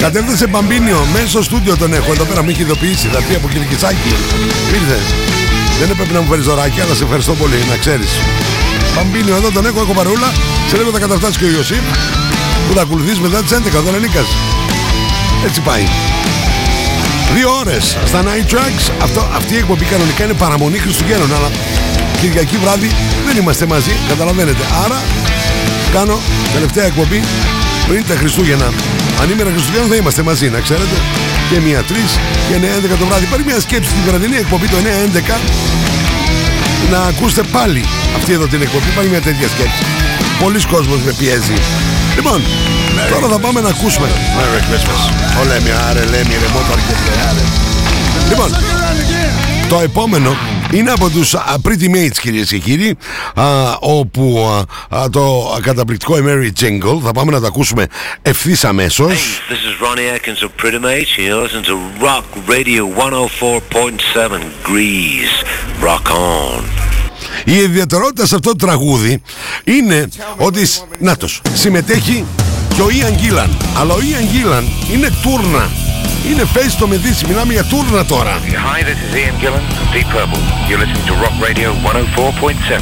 [0.00, 1.06] Κατέβησε Μπαμπίνιο.
[1.12, 2.12] Μέσα στο στούντιο τον έχω.
[2.12, 3.08] Εδώ πέρα μου έχει ειδοποιήσει.
[3.12, 4.14] Θα πει από Κυρκυτσάκη.
[4.76, 5.04] Ήρθες.
[5.78, 8.10] Δεν έπρεπε να μου φέρεις δωράκι Αλλά σε ευχαριστώ πολύ να ξέρεις.
[8.94, 10.32] Μπαμπίνιο εδώ τον έχω Έχω παρούλα
[10.68, 11.84] Σε λίγο θα καταφτάσει και ο Ιωσήπ
[12.68, 14.26] Που θα ακολουθήσει μετά τις 11 Τον Ελίκας
[15.46, 15.84] Έτσι πάει.
[17.34, 18.84] Δύο ώρες στα Night Tracks.
[19.02, 21.50] Αυτό, Αυτή η εκπομπή κανονικά είναι παραμονή Χριστουγέννων Αλλά
[22.20, 22.90] Κυριακή βράδυ
[23.26, 25.02] δεν είμαστε μαζί Καταλαβαίνετε Άρα
[25.92, 26.18] κάνω
[26.52, 27.22] τελευταία εκπομπή
[27.88, 28.68] πριν τα Χριστούγεννα.
[29.22, 30.96] Ανήμερα Χριστούγεννα θα είμαστε μαζί, να ξέρετε.
[31.50, 32.10] Και μία τρεις
[32.48, 32.54] και
[32.94, 33.24] 9-11 το βράδυ.
[33.32, 35.40] Πάρει μια σκέψη στη βραδινή εκπομπή το 9-11
[36.90, 37.82] να ακούσετε πάλι
[38.16, 38.88] αυτή εδώ την εκπομπή.
[38.96, 39.82] Πάλι μια τέτοια σκέψη.
[40.42, 41.56] Πολλοί κόσμος με πιέζει.
[42.14, 42.42] Λοιπόν,
[43.12, 44.08] τώρα θα πάμε να ακούσουμε.
[44.36, 45.02] Merry Christmas.
[45.40, 46.94] Ο Λέμι, άρε, Λέμι, ρε, μότορ και
[47.30, 47.44] άρε.
[48.28, 48.50] Λοιπόν,
[49.68, 50.36] το επόμενο
[50.72, 52.96] είναι από τους α, Pretty Mates κυρίες και κύριοι
[53.34, 53.44] α,
[53.80, 54.48] όπου
[54.90, 57.86] α, α, το καταπληκτικό Mary Jingle θα πάμε να το ακούσουμε
[58.22, 59.12] ευθύς αμέσως
[59.48, 61.18] This is Ronnie Atkins of Pretty Mates.
[61.18, 65.44] You listen to Rock Radio 104.7 Grease.
[65.84, 66.62] Rock on.
[67.44, 69.22] Η ιδιαιτερότητα σε αυτό το τραγούδι
[69.64, 72.24] είναι ότι σ- νάτος, συμμετέχει
[72.78, 75.70] και ο Ιαν Γκίλαν αλλά ο Ιαν Γκίλαν είναι τούρνα
[76.30, 79.86] είναι face το με δύση, μιλάμε για τούρνα τώρα Hi, this is Ian Gillan of
[79.94, 80.42] Deep Purple.
[80.68, 81.68] You're listening to Rock Radio
[82.74, 82.80] 104.7.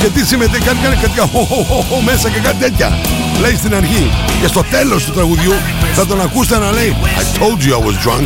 [0.00, 2.98] Και τι συμμετέχει, κάνει, κάνει κάτι χω, χω, χω, χω, μέσα και κάτι τέτοια.
[3.40, 4.10] Λέει στην αρχή.
[4.40, 5.52] Και στο τέλος του τραγουδιού
[5.94, 8.24] θα τον ακούσετε να λέει I told you I was drunk.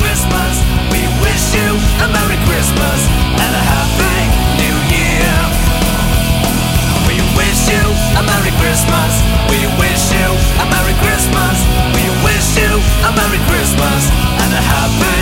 [0.94, 1.70] We wish you
[2.05, 2.98] a Merry Christmas
[3.44, 4.18] and a Happy
[4.62, 5.34] New Year.
[7.11, 7.16] We
[9.78, 10.30] wish you
[13.16, 14.11] Merry Christmas
[14.42, 15.20] and a Happy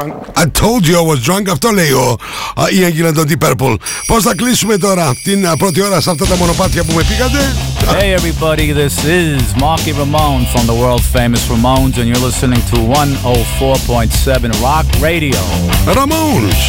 [0.00, 0.14] drunk.
[0.36, 1.48] I told you I was drunk.
[1.52, 2.16] Αυτό λέει ο
[2.54, 3.76] α, Ian Gillan των Deep Purple.
[4.06, 7.69] Πώς θα κλείσουμε τώρα την α, πρώτη ώρα σε αυτά τα μονοπάτια που με πήγατε.
[7.88, 12.76] Hey everybody, this is Marky Ramone from the world famous Ramones, and you're listening to
[12.76, 15.40] 104.7 Rock Radio.
[15.96, 16.60] Ramones.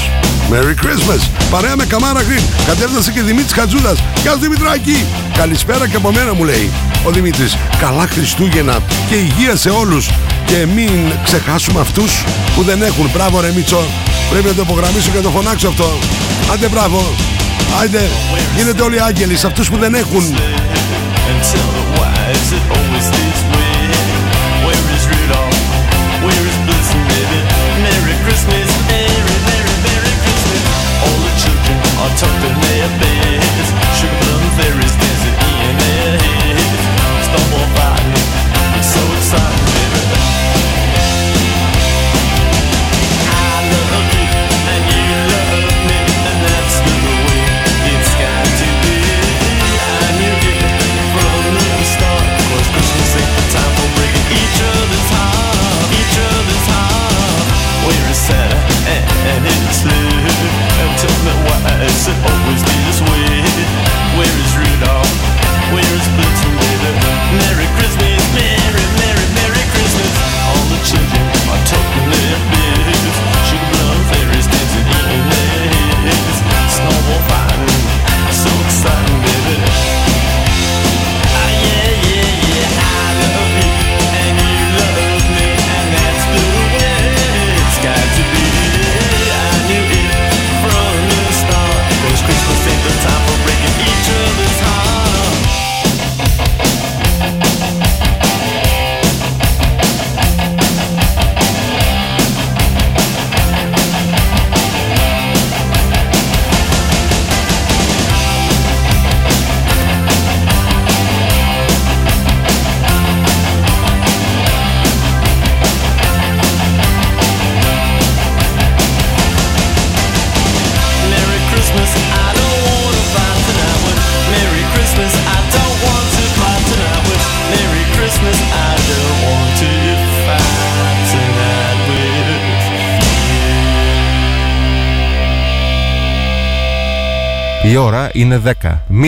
[0.50, 1.30] Merry Christmas.
[1.52, 2.66] Παρέα με Καμάρα Green.
[2.66, 4.00] Κατέφτασε και Δημήτρης Χατζούδας.
[4.22, 5.06] Γεια σου Δημητράκη.
[5.38, 6.72] Καλησπέρα και από μένα μου λέει
[7.06, 7.58] ο Δημήτρης.
[7.80, 10.10] Καλά Χριστούγεννα και υγεία σε όλους.
[10.46, 10.92] Και μην
[11.24, 12.24] ξεχάσουμε αυτούς
[12.56, 13.10] που δεν έχουν.
[13.14, 13.84] Μπράβο ρε Μίτσο.
[14.30, 15.90] Πρέπει να το υπογραμμίσω και να το φωνάξω αυτό.
[16.54, 17.02] Άντε μπράβο.
[17.84, 18.10] Άντε.
[18.58, 20.36] Γίνετε όλοι άγγελοι σε αυτούς που δεν έχουν.
[22.42, 23.11] Is it always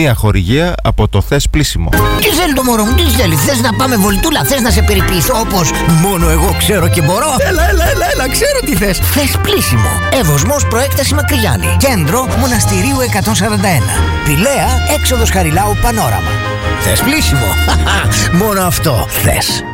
[0.04, 1.88] Μία χορηγία από το Θες Πλήσιμο.
[2.20, 3.34] Τι θέλει το μωρό μου, τι θέλει.
[3.34, 5.70] Θες να πάμε βολτούλα, θες να σε περιποιηθώ όπως
[6.02, 7.34] μόνο εγώ ξέρω και μπορώ.
[7.38, 8.98] Έλα, έλα, έλα, έλα, ξέρω τι θες.
[8.98, 9.88] Θες πλήσιμο.
[10.12, 11.76] Εύωσμος προέκταση Μακρυγιάννη.
[11.78, 14.24] Κέντρο Μοναστηρίου 141.
[14.24, 16.30] Πηλαία έξοδος Χαριλάου Πανόραμα.
[16.80, 17.46] Θες πλήσιμο.
[18.44, 19.73] μόνο αυτό θες.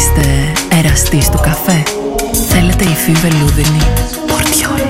[0.00, 1.82] Είστε εραστής του καφέ;
[2.48, 3.82] Θέλετε υφή βελούδινη.
[4.26, 4.80] Πορτιόλ.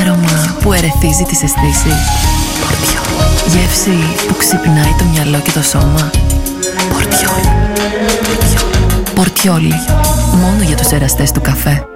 [0.00, 1.98] Άρωμα που ερεθίζει τις αισθήσεις;
[2.60, 3.04] Πορτιόλ.
[3.46, 6.10] Γεύση που ξυπνάει το μυαλό και το σώμα;
[6.92, 7.44] Πορτιόλ.
[9.14, 9.74] Πορτιόλι.
[10.40, 11.91] Μόνο για τους εραστές του καφέ.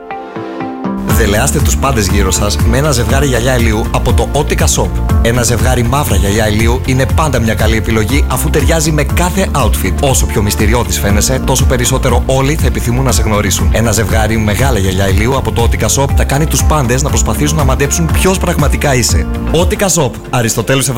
[1.17, 4.89] Δελεάστε τους πάντες γύρω σας με ένα ζευγάρι γυαλιά ηλίου από το Otica Shop.
[5.23, 9.93] Ένα ζευγάρι μαύρα γυαλιά ηλίου είναι πάντα μια καλή επιλογή αφού ταιριάζει με κάθε outfit.
[10.01, 13.71] Όσο πιο μυστηριώδης φαίνεσαι, τόσο περισσότερο όλοι θα επιθυμούν να σε γνωρίσουν.
[13.73, 17.57] Ένα ζευγάρι μεγάλα γυαλιά ηλίου από το Otica Shop θα κάνει τους πάντες να προσπαθήσουν
[17.57, 19.27] να μαντέψουν ποιος πραγματικά είσαι.
[19.53, 20.93] Otica Shop, Αριστοτέλους 71,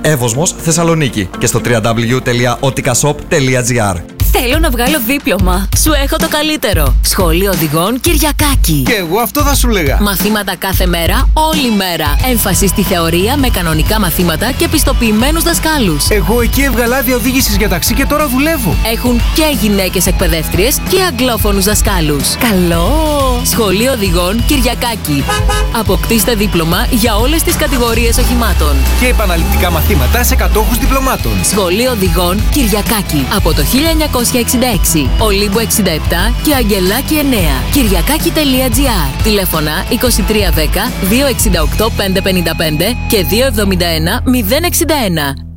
[0.00, 5.68] Εύωσμος, Θεσσαλονίκη και στο www.oticashop.gr Θέλω να βγάλω δίπλωμα.
[5.82, 6.94] Σου έχω το καλύτερο.
[7.02, 8.82] Σχολείο οδηγών Κυριακάκη.
[8.86, 9.98] Και εγώ αυτό θα σου λέγα.
[10.00, 12.16] Μαθήματα κάθε μέρα, όλη μέρα.
[12.30, 16.08] Έμφαση στη θεωρία με κανονικά μαθήματα και πιστοποιημένους δασκάλους.
[16.08, 18.74] Εγώ εκεί έβγαλα άδεια οδήγησης για ταξί και τώρα δουλεύω.
[18.92, 22.34] Έχουν και γυναίκες εκπαιδεύτριες και αγγλόφωνους δασκάλους.
[22.36, 23.40] Καλό!
[23.44, 25.24] Σχολείο οδηγών Κυριακάκη.
[25.76, 28.76] Αποκτήστε δίπλωμα για όλες τις κατηγορίες οχημάτων.
[29.00, 31.32] Και επαναληπτικά μαθήματα σε κατόχους διπλωμάτων.
[31.44, 33.26] Σχολείο οδηγών Κυριακάκη.
[33.36, 33.62] Από το
[34.20, 35.08] 1966.
[35.18, 35.64] Ολύμπου 67
[36.44, 37.16] και Αγγελάκη
[37.70, 37.72] 9.
[37.72, 39.22] Κυριακάκη.gr.
[39.22, 39.94] Τηλέφωνα 2310
[41.78, 41.90] 268 555
[43.08, 44.22] και 271
[45.34, 45.49] 061.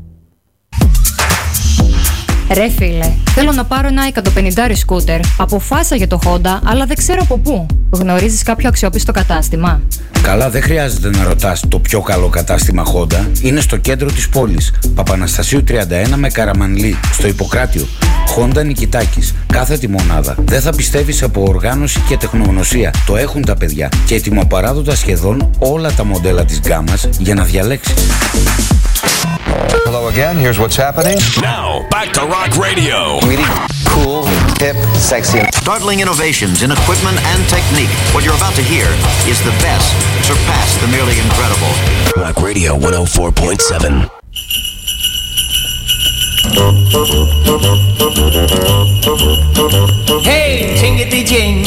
[2.53, 4.03] Ρε φίλε, θέλω να πάρω ένα
[4.71, 5.19] 150 σκούτερ.
[5.37, 7.65] Αποφάσισα για το Honda, αλλά δεν ξέρω από πού.
[7.91, 9.81] Γνωρίζεις κάποιο αξιόπιστο κατάστημα;
[10.21, 13.19] Καλά, δεν χρειάζεται να ρωτάς το πιο καλό κατάστημα Honda.
[13.41, 14.71] Είναι στο κέντρο της πόλης.
[14.95, 17.87] Παπαναστασίου 31 με Καραμανλή, στο Ιπποκράτιο.
[18.37, 19.35] Honda Νικητάκης.
[19.53, 20.35] Κάθετη μονάδα.
[20.45, 22.93] Δεν θα πιστεύεις από οργάνωση και τεχνογνωσία.
[23.05, 23.89] Το έχουν τα παιδιά.
[24.05, 27.93] Και ετοιμοπαράδοτα σχεδόν όλα τα μοντέλα της γκάμας για να διαλέξεις.
[29.85, 30.37] Hello again.
[30.37, 31.17] Here's what's happening.
[31.41, 33.19] Now, back to Rock Radio.
[33.27, 33.45] Really
[33.87, 34.25] cool,
[34.57, 35.39] hip, sexy.
[35.53, 37.91] Startling innovations in equipment and technique.
[38.13, 38.87] What you're about to hear
[39.29, 39.93] is the best.
[40.25, 41.73] Surpass the merely incredible.
[42.17, 44.22] Rock Radio 104.7.
[50.21, 51.63] Hey, jingity jing.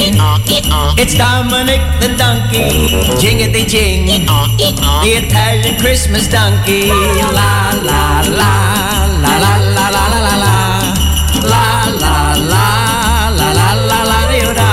[0.96, 2.70] It's Dominic the donkey.
[3.18, 4.06] Jingity jing.
[4.06, 6.86] The Italian Christmas donkey.
[6.86, 9.10] La la la.
[9.18, 10.54] La la la la la la la.
[11.42, 11.66] La
[11.98, 12.66] la la.
[13.34, 14.66] La la la la la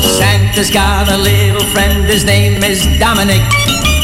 [0.00, 3.42] Santa's got a little friend, his name is Dominic.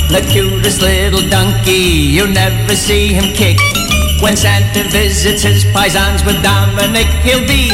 [0.08, 3.58] The cutest little donkey, you never see him kick.
[4.22, 7.70] When Santa visits his paisans with Dominic, he'll be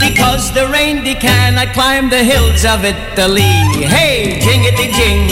[0.00, 3.52] because the reindeer cannot climb the hills of Italy.
[3.84, 5.28] Hey, jingity jing,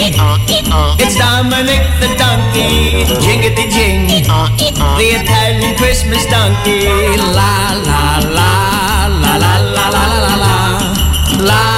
[1.00, 3.02] it's Dominic the donkey.
[3.24, 6.86] Jingity jing, the Italian Christmas donkey.
[7.34, 10.94] La la la la la la la la la
[11.40, 11.73] la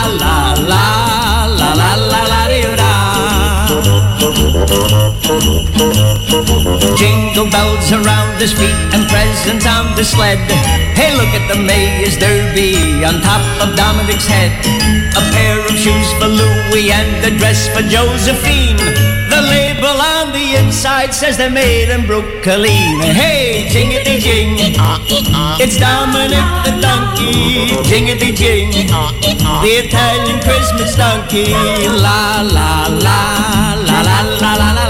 [6.96, 10.38] Jingle bells around his feet and presents on the sled.
[10.96, 14.50] Hey, look at the Mayor's Derby on top of Dominic's head.
[15.12, 18.80] A pair of shoes for Louis and a dress for Josephine.
[19.28, 22.96] The label on the inside says they're made in Brooklyn.
[23.04, 24.56] Hey, jingity jing,
[25.60, 27.76] it's Dominic the donkey.
[27.84, 31.52] Jingity jing, the Italian Christmas donkey.
[31.92, 34.85] La la la la la la la la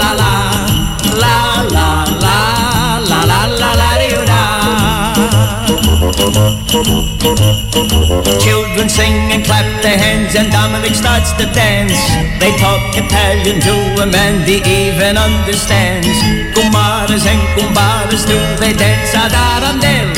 [8.45, 11.97] Children sing and clap their hands and Dominic starts to dance.
[12.37, 16.13] They talk Italian to him and he even understands.
[16.53, 20.13] Kumaras and kumbaras do they dance ad arandel.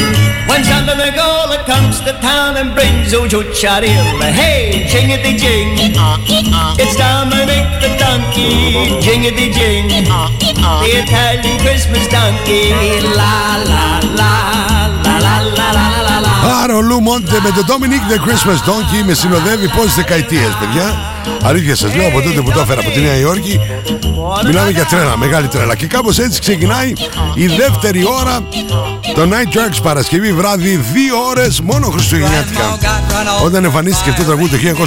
[0.49, 5.95] When Santa Nicola comes to town and brings Uju Charilla, hey, jingity jing.
[6.83, 9.87] It's Dominic the donkey, jingity jing.
[10.83, 12.75] The Italian Christmas donkey,
[13.15, 14.35] la la la
[15.05, 15.88] la la la la
[16.49, 16.59] la la.
[16.63, 20.95] Άρα ο Λου Μόντε με το Dominic The Christmas Donkey με συνοδεύει πόσες δεκαετίες παιδιά.
[21.43, 23.59] Αλήθεια σας λέω από τότε που το έφερα από τη Νέα Υόρκη
[24.45, 25.75] Μιλάμε για τρέλα, μεγάλη τρέλα.
[25.75, 26.93] Και κάπως έτσι ξεκινάει
[27.33, 28.39] η δεύτερη ώρα
[29.15, 32.77] Το Night Tracks Παρασκευή βράδυ Δύο ώρες μόνο Χριστουγεννιάτικα.
[33.43, 34.85] Όταν εμφανίστηκε αυτό το τραγούδι το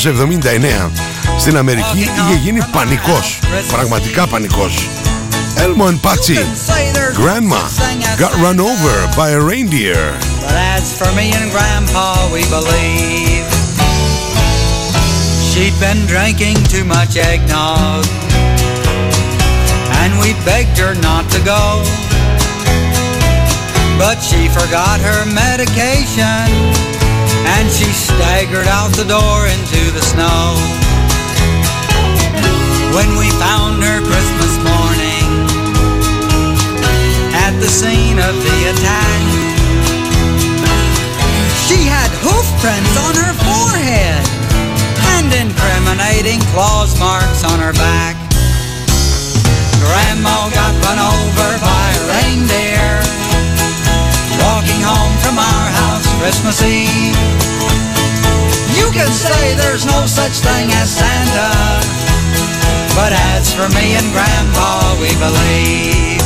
[0.87, 0.91] 1979
[1.39, 3.39] Στην Αμερική είχε γίνει πανικός
[3.73, 4.89] Πραγματικά πανικός.
[5.57, 6.39] Elmo and Patsy
[7.21, 7.63] Grandma
[8.23, 13.47] got run over by a reindeer But as for me and Grandpa, we believe
[15.55, 18.03] she'd been drinking too much eggnog,
[20.03, 21.83] and we begged her not to go.
[24.03, 26.51] But she forgot her medication,
[27.55, 30.59] and she staggered out the door into the snow.
[32.99, 35.29] When we found her Christmas morning
[37.47, 39.42] at the scene of the attack.
[41.73, 44.21] She had hoof prints on her forehead
[45.17, 48.13] and incriminating claws marks on her back.
[49.81, 52.93] Grandma got run over by a reindeer
[54.37, 57.17] walking home from our house Christmas Eve.
[58.77, 61.57] You can say there's no such thing as Santa,
[62.93, 66.21] but as for me and Grandpa, we believe.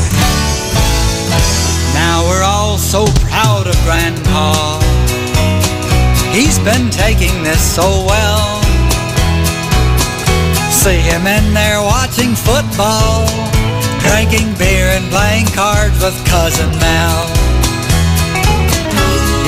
[1.95, 4.86] Now we're all so proud of Grandpa.
[6.37, 8.61] He's been taking this so well.
[10.69, 13.25] See him in there watching football,
[14.05, 17.25] drinking beer and playing cards with Cousin Mel.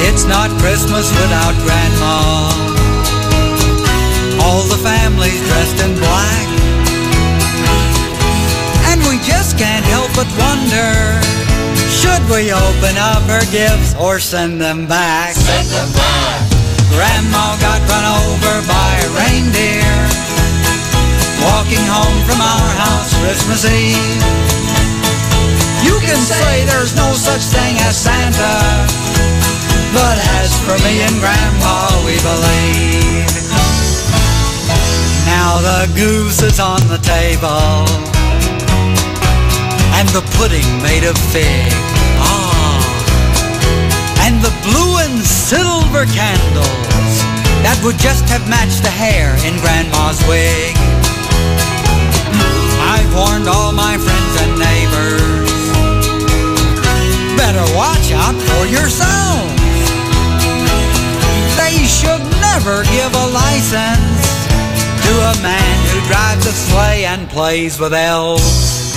[0.09, 2.57] It's not Christmas without Grandma.
[4.49, 6.49] All the family's dressed in black.
[8.89, 11.21] And we just can't help but wonder
[11.93, 15.35] should we open up her gifts or send them back?
[15.35, 16.48] Send them back.
[16.91, 19.95] Grandma got run over by a reindeer
[21.43, 24.23] walking home from our house Christmas Eve.
[25.85, 28.57] You can say there's no such thing as Santa,
[29.95, 33.29] but as for me and Grandma, we believe.
[35.27, 37.87] Now the goose is on the table,
[39.99, 41.73] and the pudding made of fig.
[42.19, 42.81] Ah,
[44.27, 44.98] and the blue
[45.29, 47.13] silver candles
[47.61, 50.73] that would just have matched the hair in Grandma's wig.
[52.33, 55.53] Mm, I've warned all my friends and neighbors,
[57.37, 59.53] better watch out for yourselves.
[61.61, 64.25] They should never give a license
[65.05, 68.97] to a man who drives a sleigh and plays with elves.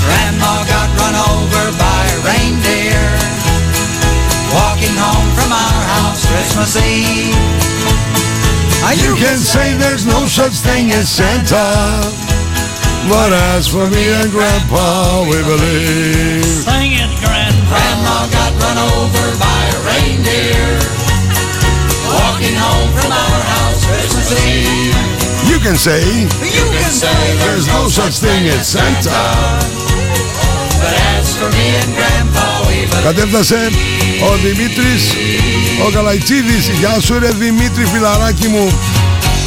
[0.00, 3.55] Grandma got run over by a reindeer
[4.56, 7.36] walking home from our house Christmas Eve.
[8.96, 11.66] You can say there's no such thing as Santa
[13.10, 17.66] But as for me and Grandpa, we believe Sing it, Grandpa.
[17.66, 20.70] Grandma got run over by a reindeer
[22.06, 24.94] walking home from our house Christmas Eve.
[25.50, 26.02] You can say
[26.46, 29.95] You can say there's no such thing as Santa
[33.02, 33.56] Κατέφτασε
[34.30, 35.12] ο Δημήτρης
[35.86, 36.68] ο Καλαϊτσίδης.
[36.78, 38.70] Γεια σου ρε Δημήτρη φιλαράκι μου.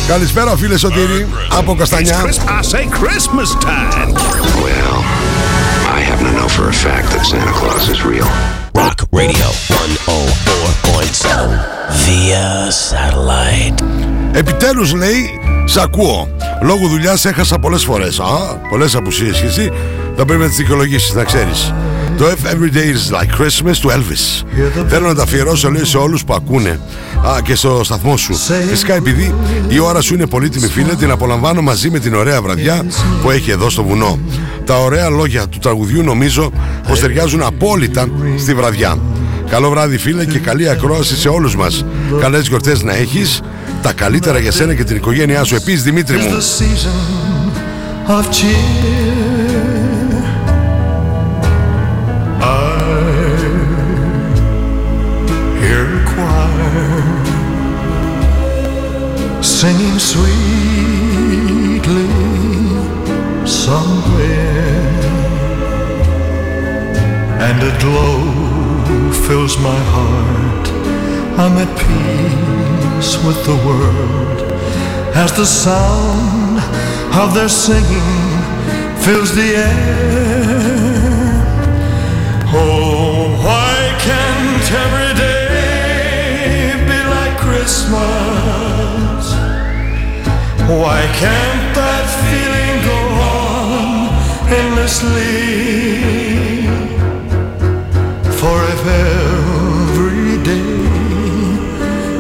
[0.08, 1.28] Καλησπέρα φίλε Σωτήρη
[1.58, 2.18] Από Καστανιά.
[2.26, 2.28] I
[2.74, 4.14] say Christmas time.
[4.66, 4.98] Well,
[5.98, 8.28] I happen to know for a fact that Santa Claus is real.
[8.82, 11.50] Rock Radio 104.7
[12.06, 12.48] via
[12.90, 13.80] satellite.
[14.32, 15.30] Επιτέλους λέει
[15.66, 16.28] Σ' ακούω.
[16.62, 18.20] Λόγω δουλειάς έχασα πολλές φορές.
[18.20, 18.26] Α,
[18.70, 19.72] πολλές απουσίες και εσύ
[20.22, 21.74] Θα πρέπει να τις δικαιολογήσεις να ξέρεις.
[22.18, 24.44] Το F Every Day is Like Christmas του Elvis.
[24.88, 26.80] Θέλω να τα αφιερώσω λέει σε όλους που ακούνε
[27.26, 28.34] Α, και στο σταθμό σου.
[28.70, 29.34] Φυσικά επειδή
[29.68, 32.86] η ώρα σου είναι πολύτιμη φίλε Την απολαμβάνω μαζί με την ωραία βραδιά
[33.22, 34.20] Που έχει εδώ στο βουνό.
[34.66, 36.52] Τα ωραία λόγια του τραγουδιού νομίζω
[36.88, 38.08] Πως ταιριάζουν απόλυτα
[38.38, 38.98] στη βραδιά.
[39.50, 41.86] Καλό βράδυ φίλε και καλή ακρόαση σε όλους μας.
[42.20, 43.42] Καλές γιορτές να έχεις.
[43.82, 45.56] Τα καλύτερα για σένα και την οικογένειά σου.
[45.56, 46.38] Επίσης Δημήτρη μου
[59.60, 60.30] singing sweetly
[63.46, 64.88] somewhere,
[67.46, 68.20] and a glow
[69.28, 70.66] fills my heart.
[71.44, 74.40] I'm at peace with the world
[75.24, 76.60] as the sound
[77.22, 78.40] of their singing
[79.04, 80.70] fills the air.
[82.54, 83.76] Oh, why
[84.08, 88.19] can't every day be like Christmas?
[90.70, 94.14] Why can't that feeling go on
[94.54, 95.98] endlessly?
[98.38, 100.86] For if every day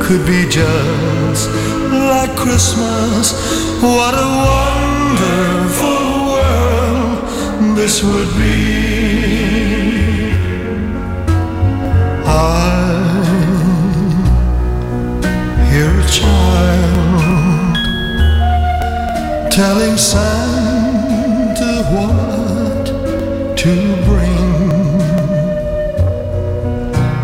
[0.02, 1.54] could be just
[2.10, 3.34] like Christmas,
[3.84, 7.30] what a wonderful world
[7.78, 10.34] this would be.
[12.26, 12.28] I
[15.70, 16.89] hear a child
[19.66, 22.86] telling Santa what
[23.58, 25.02] to bring,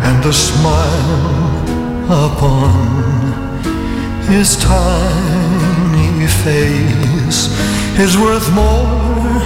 [0.06, 1.64] and the smile
[2.26, 2.74] upon
[4.24, 7.48] his tiny face
[7.98, 9.40] is worth more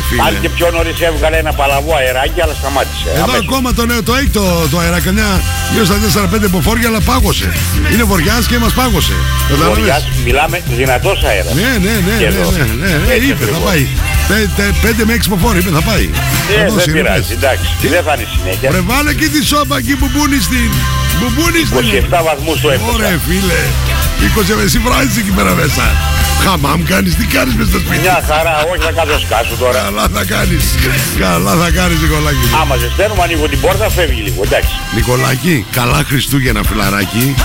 [0.05, 3.07] Ωραία, Αν και πιο νωρίς έβγαλε ένα παλαβό αεράκι, αλλά σταμάτησε.
[3.13, 3.45] Εδώ Αμέσως.
[3.47, 5.29] ακόμα το νέο, το έχει το, το αερακανιά
[5.71, 5.97] γύρω στα
[6.45, 7.49] 4-5 ποφόρια, αλλά πάγωσε.
[7.93, 9.15] Είναι βοριάς και μας πάγωσε.
[9.49, 9.77] Καταλαβες.
[9.77, 11.53] Βοριάς, μιλάμε δυνατός αέρας.
[11.53, 12.51] Ναι, ναι, ναι, Και ναι, εδώ.
[12.51, 13.63] ναι, ναι, ναι, Έτσι είπε, θα ακριβώς.
[13.69, 13.83] πάει.
[14.81, 16.07] 5 με 6 ποφόροι είπε, θα πάει.
[16.51, 17.37] Ε, Θα δώσει, δεν ρε, πειράζει, πες.
[17.37, 17.67] εντάξει.
[17.93, 18.67] Δεν θα είναι συνέχεια.
[18.75, 20.69] Ρε βάλε και τη σόπα εκεί που μπούνεις στην.
[21.19, 21.85] Που μπούνεις στην.
[22.19, 22.91] 27 βαθμούς το έπεσα.
[22.95, 23.61] Ωραία φίλε.
[24.59, 25.85] 20 εσύ βράζεις εκεί πέρα μέσα.
[26.43, 29.79] Χαμάμ κάνεις, τι κάνεις μες στο σπίτι; Μια χαρά, όχι θα κάνω σκάσου τώρα.
[29.81, 30.65] Καλά θα κάνεις.
[31.19, 32.37] Καλά θα κάνεις Νικολάκη.
[32.51, 32.57] μου.
[32.61, 34.73] Άμα ζεσταίνουμε, ανοίγω την πόρτα, φεύγει λίγο, εντάξει.
[34.95, 37.35] Νικολάκη, καλά Χριστούγεννα φιλαράκι.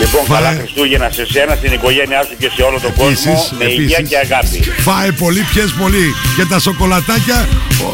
[0.00, 3.52] Λοιπόν, Φάε- καλά Χριστούγεννα σε σένα, στην οικογένειά σου και σε όλο τον κόσμο, Επίσης,
[3.58, 4.08] με υγεία επίσης.
[4.08, 4.58] και αγάπη.
[4.86, 6.14] Φάε πολύ, πιες πολύ.
[6.36, 7.48] Και τα σοκολατάκια,
[7.86, 7.88] ο,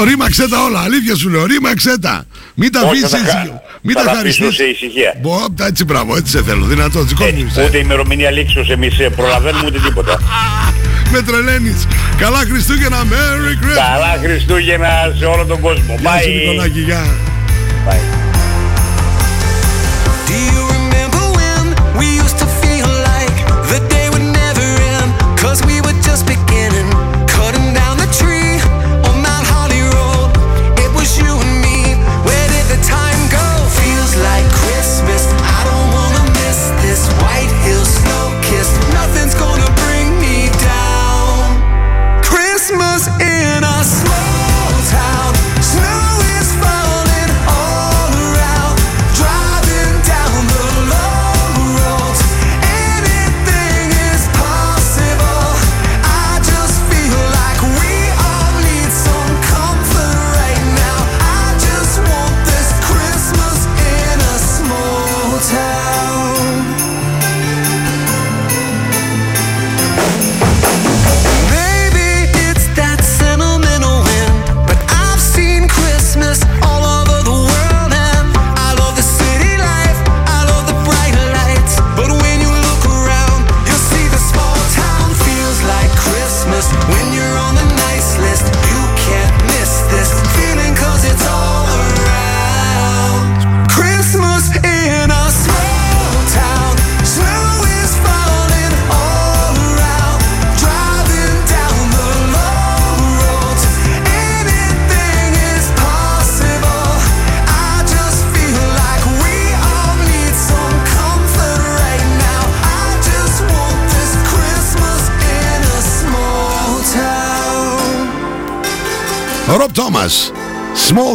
[0.00, 0.80] ο, ρήμαξε τα όλα.
[0.80, 2.24] Αλήθεια σου λέω, ρήμαξε τα.
[2.54, 3.36] Μην τα Όχι, αφήσεις θα τα έτσι.
[3.50, 4.46] κα- Μην θα τα τα χαριστείς.
[4.46, 5.14] αφήσω σε ησυχία.
[5.20, 5.36] Μπο,
[5.68, 6.64] έτσι μπράβο, έτσι σε θέλω.
[6.64, 7.64] Δυνατό, τσικό μου είσαι.
[7.64, 10.20] Ούτε ημερομηνία λήξεως εμείς ε, προλαβαίνουμε ούτε τίποτα.
[11.12, 11.86] Με τρελαίνεις.
[12.18, 13.76] Καλά Χριστούγεννα, Merry Christmas.
[13.76, 15.96] Καλά Χριστούγεννα σε όλο τον κόσμο.
[16.00, 16.34] Γεια σου Bye.
[16.40, 17.04] Νικολάκη, γεια.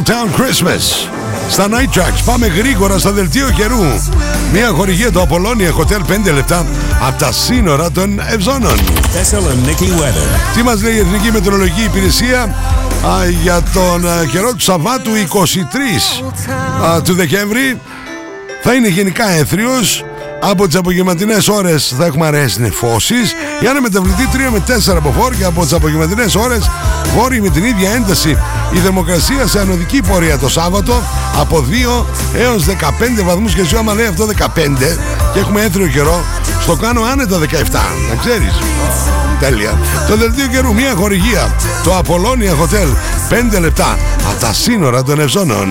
[0.09, 1.09] Town Christmas.
[1.49, 3.83] Στα Night Tracks πάμε γρήγορα στο δελτίο καιρού.
[4.53, 6.65] Μια χορηγία του Apollonia Hotel 5 λεπτά
[7.07, 8.77] από τα σύνορα των Ευζώνων.
[8.77, 10.55] Thessaloniki weather.
[10.55, 15.11] Τι μας λέει η Εθνική Μετεωρολογική Υπηρεσία α, για τον α, καιρό του Σαββάτου
[16.81, 17.79] 23 α, του Δεκέμβρη
[18.63, 20.05] θα είναι γενικά έθριος
[20.41, 25.11] από τις απογευματινές ώρες θα έχουμε αραιές νεφώσεις για να μεταβληθεί 3 με 4 από
[25.11, 26.69] φόρ και από τις απογευματινές ώρες
[27.15, 28.37] βόρειοι με την ίδια ένταση
[28.71, 31.01] η θερμοκρασία σε ανωδική πορεία το Σάββατο
[31.39, 31.65] από
[32.01, 34.47] 2 έως 15 βαθμούς και άμα λέει αυτό 15
[35.33, 36.23] και έχουμε έθριο καιρό
[36.61, 37.43] στο κάνω άνετα 17
[38.09, 38.53] να ξέρεις
[39.39, 39.79] Τέλεια.
[40.07, 41.55] Το δελτίο καιρού, μια χορηγία.
[41.83, 42.87] Το Apollonia Hotel.
[43.55, 43.97] 5 λεπτά
[44.29, 45.67] από τα σύνορα των Ευζώνων.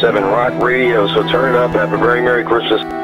[0.00, 1.06] 104.7 Rock Radio.
[1.08, 1.72] So turn it up.
[1.72, 2.42] Have a very Merry.
[2.42, 2.99] Christmas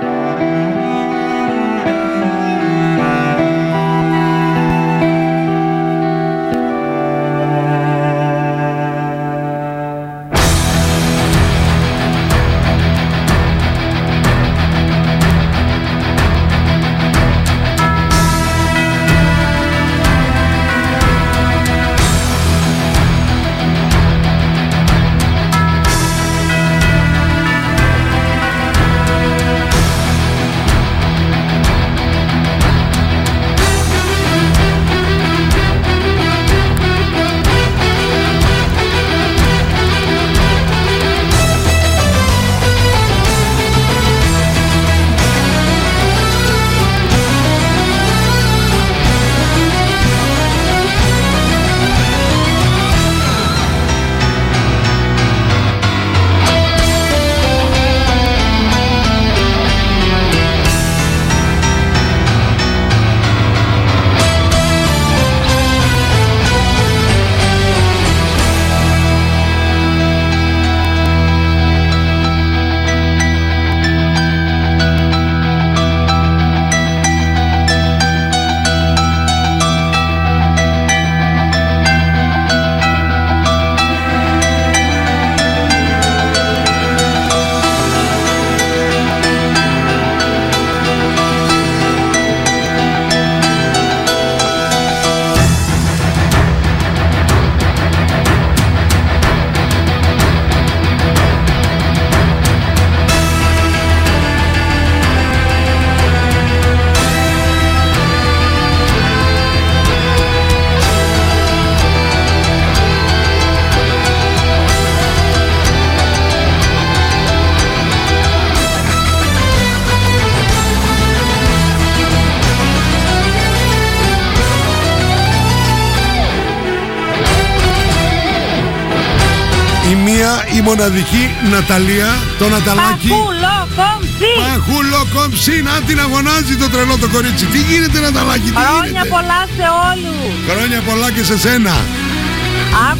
[131.56, 133.08] Ναταλία, το Ναταλάκι.
[133.08, 134.32] Παχούλο κομψή.
[134.40, 137.44] Παχούλο κομψή, να την αγωνάζει το τρελό το κορίτσι.
[137.46, 140.32] Τι γίνεται Ναταλάκι, τι Χρόνια γίνεται; πολλά σε όλους.
[140.48, 141.74] Χρόνια πολλά και σε σένα.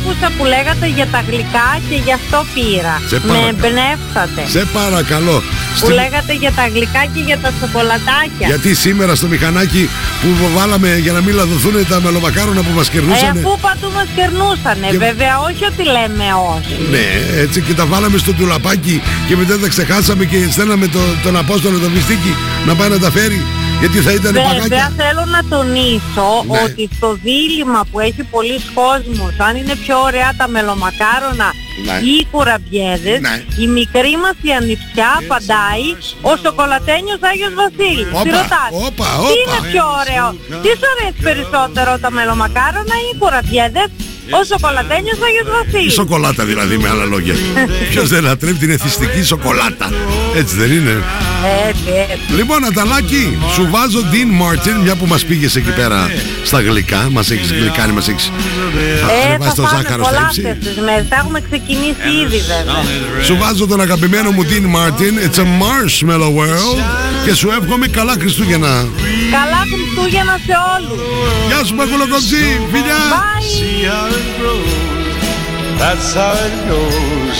[0.08, 2.94] Άκουσα που λέγατε για τα γλυκά και γι' αυτό πήρα.
[3.10, 3.48] Σε Με παρακαλώ.
[3.52, 4.40] εμπνεύσατε.
[4.54, 5.36] Σε παρακαλώ.
[5.80, 8.46] Που Στη- λέγατε για τα γλυκά και για τα σοκολατάκια.
[8.52, 9.82] Γιατί σήμερα στο μηχανάκι
[10.22, 13.30] που βάλαμε για να μην λαδοθούν τα μελομακάρονα που μας Ε, κερνούσαν.
[13.38, 14.86] αφού παντού μας κερνούσανε.
[14.90, 16.26] Και- Βέβαια, όχι ότι λέμε
[16.56, 16.74] όχι.
[16.94, 17.04] Ναι,
[17.44, 21.78] έτσι και τα βάλαμε στο τουλαπάκι και μετά τα ξεχάσαμε και στέλναμε το, τον Απόστολο
[21.78, 22.32] τον Βυστίκη
[22.66, 23.40] να πάει να τα φέρει.
[23.80, 24.92] Γιατί θα ήταν Βέβαια παγάκια.
[24.96, 26.58] θέλω να τονίσω Ναι.
[26.64, 31.48] ότι στο δίλημα που έχει πολλοί κόσμος, αν είναι πιο ωραία τα μελομακάρονα
[31.86, 31.96] Ναι.
[32.08, 33.36] ή οι κουραμπιέδες, Ναι.
[33.64, 35.88] η μικρή μας η ανιψιά απαντάει
[36.30, 38.08] ο σοκολατένιος Άγιος Βασίλης.
[38.10, 39.38] Τι Όπα, ρωτάς, όπα, τι όπα.
[39.40, 40.26] είναι πιο ωραίο,
[40.62, 43.88] τι σου αρέσει περισσότερο τα μελομακάρονα ή οι κουραμπιέδες,
[44.30, 45.92] ο σοκολατένιος Άγιος Η Βασίλης.
[45.92, 47.34] σοκολάτα δηλαδή με άλλα λόγια.
[47.90, 49.90] Ποιος δεν λατρεύει την εθιστική σοκολάτα.
[50.36, 51.02] Έτσι δεν είναι.
[51.68, 52.32] Έτσι, έτσι.
[52.36, 56.10] Λοιπόν, Αταλάκη, σου βάζω Dean Martin, μια που μας πήγες εκεί πέρα
[56.44, 57.08] στα γλυκά.
[57.10, 60.40] Μας έχεις γλυκάνει, μας έχεις Ε, ανεβάσει θα το φάμε ζάχαρος στα πολλά ύψη.
[60.50, 61.08] αυτές τις μέρες.
[61.08, 63.24] Τα έχουμε ξεκινήσει ήδη βέβαια.
[63.24, 66.78] Σου βάζω τον αγαπημένο μου Dean Martin It's a marshmallow world
[67.24, 68.88] Και σου εύχομαι καλά Χριστούγεννα
[69.35, 71.01] Καλά Χριστούγεννα σε όλους.
[71.47, 73.01] Γεια σου Πακουλοκοψή Φιλιά
[73.55, 74.91] See how it grows.
[75.81, 77.37] That's how it goes.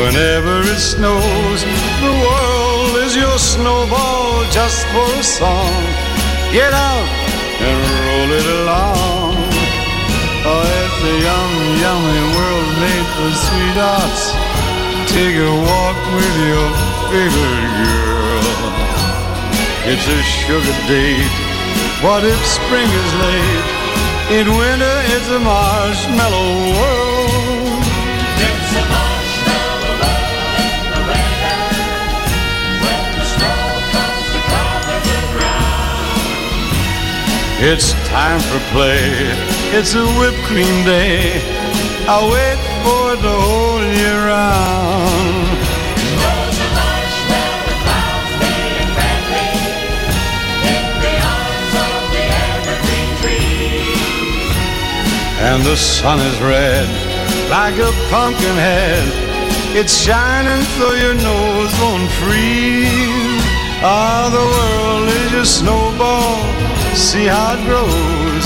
[0.00, 1.60] Whenever it snows,
[2.04, 5.82] the world is your snowball just for a song.
[6.52, 7.08] Get out
[7.66, 7.76] and
[8.06, 9.34] roll it along.
[10.50, 11.52] Oh, it's a yum,
[11.84, 14.22] yummy world made for sweethearts.
[15.12, 16.68] Take a walk with your
[17.10, 18.13] favorite girl.
[19.87, 21.29] It's a sugar date.
[22.01, 23.65] What if spring is late?
[24.33, 27.85] In winter, it's a marshmallow world.
[28.41, 31.05] It's a marshmallow world in the.
[32.81, 33.61] When the snow
[33.93, 36.17] comes to cover the ground.
[37.61, 39.05] It's time for play.
[39.77, 41.45] It's a whipped cream day.
[42.09, 42.57] I wait
[55.45, 56.89] And the sun is red
[57.49, 59.05] like a pumpkin head.
[59.77, 63.45] It's shining so your nose won't freeze.
[63.85, 66.41] Ah, the world is your snowball.
[66.97, 68.45] See how it grows.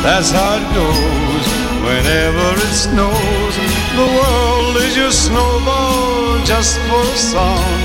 [0.00, 1.44] That's how it goes.
[1.84, 3.54] Whenever it snows,
[4.00, 7.76] the world is your snowball just for a song.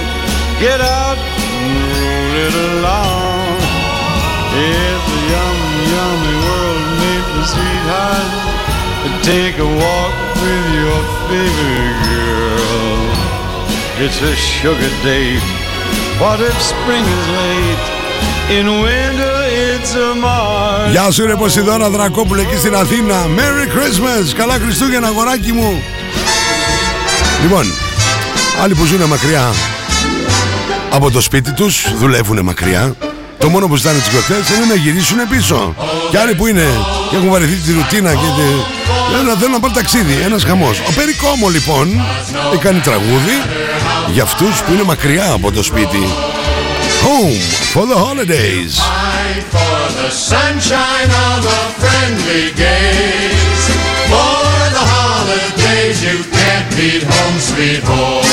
[0.63, 3.59] Get out and roll it along.
[4.63, 5.57] It's a yum,
[5.91, 6.78] yummy world
[7.89, 8.69] made for
[9.03, 9.25] sweethearts.
[9.25, 10.13] Take a walk
[10.43, 10.99] with your
[11.29, 13.01] favorite girl.
[14.03, 15.47] It's a sugar date.
[16.21, 17.85] What if spring is late?
[18.57, 19.37] In winter,
[19.67, 20.91] it's a March.
[20.91, 25.81] Γεια σου ρε Ποσειδώνα Δρακόπουλε εκεί στην Αθήνα Merry Christmas Καλά Χριστούγεννα αγοράκι μου
[27.41, 27.65] Λοιπόν
[28.63, 29.51] Άλλοι που ζουν μακριά
[30.91, 32.95] Από το σπίτι τους Δουλεύουν μακριά
[33.39, 35.75] Το μόνο που ζητάνε τις γιορτές είναι να γυρίσουν πίσω
[36.11, 36.67] Και άλλοι που είναι
[37.09, 38.65] Και έχουν βαρεθεί τη ρουτίνα και τε-
[39.11, 42.01] λένε να θέλουν να πάρουν ταξίδι Ένας χαμός Ο Περικόμο λοιπόν
[42.53, 43.35] Έκανε τραγούδι
[44.13, 46.03] Για αυτούς που είναι μακριά από το σπίτι
[47.05, 47.41] Home
[47.73, 53.65] for the holidays Fight for the sunshine of a friendly gaze.
[54.11, 54.43] For
[54.77, 58.28] the holidays, you can't beat home, sweet home.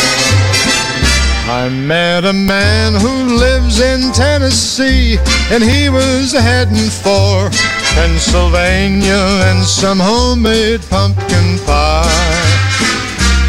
[1.49, 5.17] I met a man who lives in Tennessee,
[5.49, 7.49] and he was heading for
[7.95, 12.67] Pennsylvania and some homemade pumpkin pie.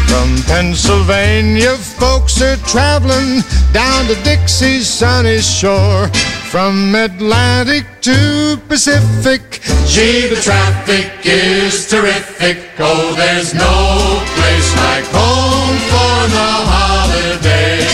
[0.06, 3.42] From Pennsylvania, folks are traveling
[3.72, 6.06] down to Dixie's sunny shore.
[6.52, 12.58] From Atlantic to Pacific, gee, the traffic is terrific.
[12.78, 16.77] Oh, there's no place like home for the
[17.18, 17.88] holidays.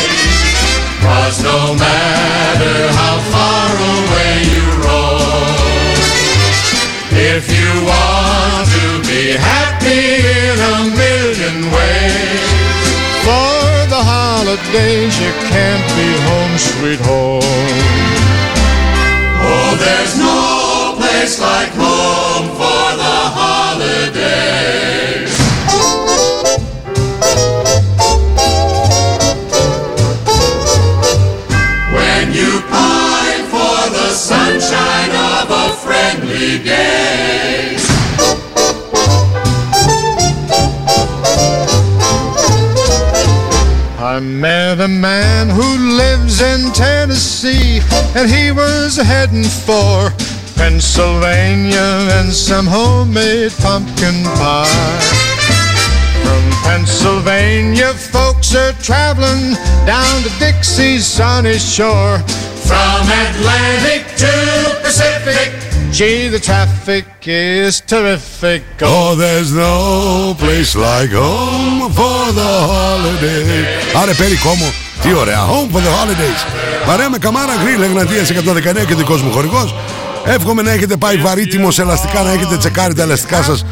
[1.01, 5.97] Cause no matter how far away you roam,
[7.13, 10.05] if you want to be happy
[10.45, 12.45] in a million ways,
[13.25, 13.61] for
[13.93, 17.43] the holidays you can't be home, sweet home.
[19.47, 22.74] Oh, there's no place like home for
[36.15, 37.77] a friendly day.
[43.99, 47.81] I met a man who lives in Tennessee,
[48.15, 50.11] and he was heading for
[50.57, 55.01] Pennsylvania and some homemade pumpkin pie.
[56.23, 59.55] From Pennsylvania, folks are traveling
[59.87, 62.19] down to Dixie's sunny shore.
[62.65, 68.63] From Atlantic to Pacific, gee, the traffic is terrific.
[68.83, 73.67] Oh, there's no place like home for the holiday.
[74.03, 74.73] Άρε περικό μου,
[75.03, 75.47] τι ωραία.
[75.47, 76.41] Home for the holidays.
[76.87, 79.75] Παρέα με Καμάρα Γκριλ, Εγνατίας 119 και δικός μου χορηγός.
[80.25, 83.65] Εύχομαι να έχετε πάει βαρύτιμο σε ελαστικά, να έχετε τσεκάρει τα ελαστικά σας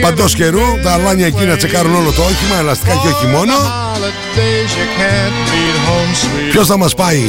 [0.00, 0.80] παντός καιρού.
[0.82, 3.52] Τα αλάνια εκεί να τσεκάρουν όλο το όχημα, ελαστικά και όχι μόνο.
[3.52, 6.50] Holidays you can't beat home sweet.
[6.50, 7.22] Ποιος θα μας πάει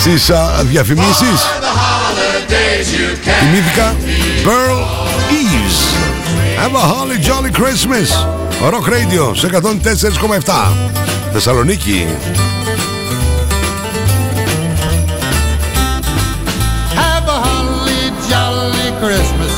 [0.00, 1.40] στις α, διαφημίσεις;
[2.81, 3.95] Holidays you can't Θυμήθηκα
[4.43, 4.79] Pearl
[5.39, 5.77] Eves
[6.61, 8.09] Have a holly jolly Christmas
[8.71, 10.51] Rock Radio σε 104,7
[11.33, 12.05] Θεσσαλονίκη
[17.01, 19.53] Have a holly jolly Christmas.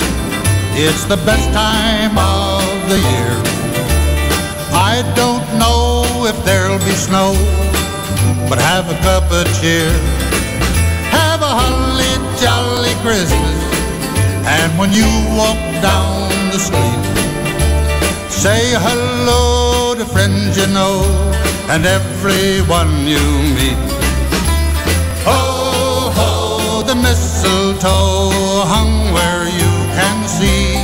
[0.85, 3.34] It's the best time of the year.
[4.91, 5.85] I don't know
[6.31, 7.30] if there'll be snow,
[8.49, 9.91] but have a cup of cheer.
[11.18, 12.72] Have a holly jolly
[13.05, 13.60] Christmas.
[14.48, 15.05] And when you
[15.36, 17.05] walk down the street,
[18.32, 21.05] say hello to friends you know
[21.68, 23.20] and everyone you
[23.60, 23.76] meet.
[25.28, 30.81] Ho, ho, the mistletoe hung where you can see.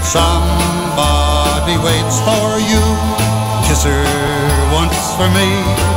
[0.00, 2.82] Somebody waits for you.
[3.68, 4.04] Kiss her
[4.72, 5.93] once for me.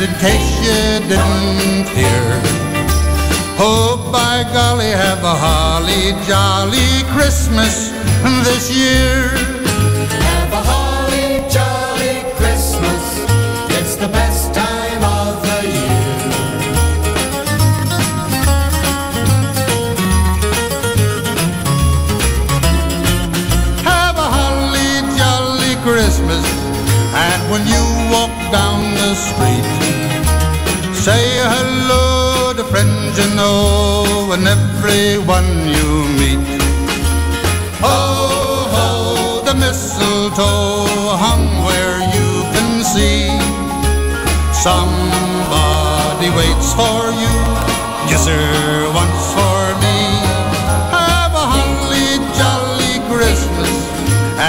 [0.00, 2.30] And in case you didn't hear,
[3.58, 7.90] oh by golly, have a holly jolly Christmas
[8.44, 9.26] this year.
[10.22, 13.26] Have a holly jolly Christmas.
[13.76, 15.98] It's the best time of the year.
[23.82, 26.46] Have a holly jolly Christmas.
[27.18, 29.87] And when you walk down the street,
[30.98, 35.88] say hello to friends you know and everyone you
[36.18, 36.42] meet.
[37.80, 43.30] Oh, ho, the mistletoe hung where you can see.
[44.52, 47.34] Somebody waits for you,
[48.10, 48.42] yes sir,
[48.92, 49.98] once for me.
[50.90, 53.74] Have a holly jolly Christmas,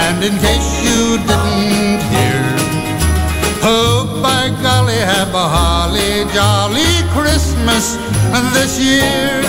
[0.02, 2.29] and in case you didn't hear, oh
[4.90, 7.96] by golly, have a holly jolly Christmas
[8.54, 9.44] this year.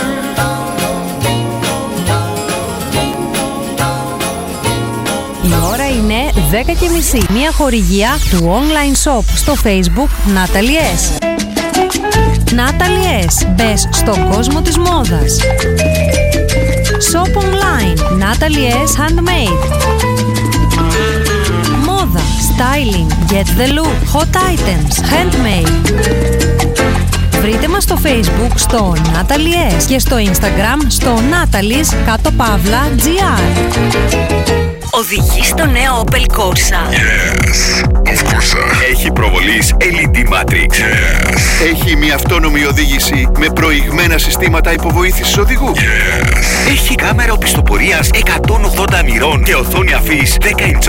[5.44, 7.26] Η ώρα είναι 10 και μισή.
[7.30, 11.24] Μια χορηγία του online shop στο facebook Natalie S.
[12.50, 13.48] Natalie S.
[13.56, 15.38] Μπες στον κόσμο της μόδας.
[17.12, 18.96] Shop online Natalie S.
[19.02, 20.31] Handmade.
[22.62, 25.70] Μόδα, styling, get the look, hot items, handmade.
[27.42, 33.42] Βρείτε μας στο facebook στο Natalie S και στο instagram στο Natalie's κάτω παύλα GR.
[34.92, 36.94] Οδηγεί στο νέο Opel Corsa.
[36.94, 38.56] Yes, of course.
[38.92, 40.70] Έχει προβολής LED Matrix.
[40.70, 41.72] Yes.
[41.74, 45.72] Έχει μια αυτόνομη οδήγηση με προηγμένα συστήματα υποβοήθησης οδηγού.
[45.76, 46.70] Yes.
[46.70, 50.86] Έχει κάμερα οπισθοπορίας 180 μοιρών και οθόνη αφής 10 inch.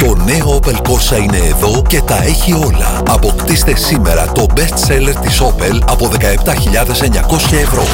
[0.00, 3.02] Το νέο Opel Corsa είναι εδώ και τα έχει όλα.
[3.08, 7.86] Αποκτήστε σήμερα το best seller της Opel από 17.900 ευρώ.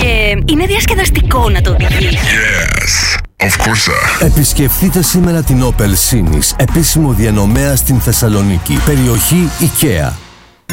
[0.00, 2.14] Και είναι διασκεδαστικό να το οδηγείς.
[2.14, 3.90] Yes, of course.
[4.20, 10.12] Επισκεφτείτε σήμερα την Opel Sinis, επίσημο διανομέα στην Θεσσαλονίκη, περιοχή IKEA.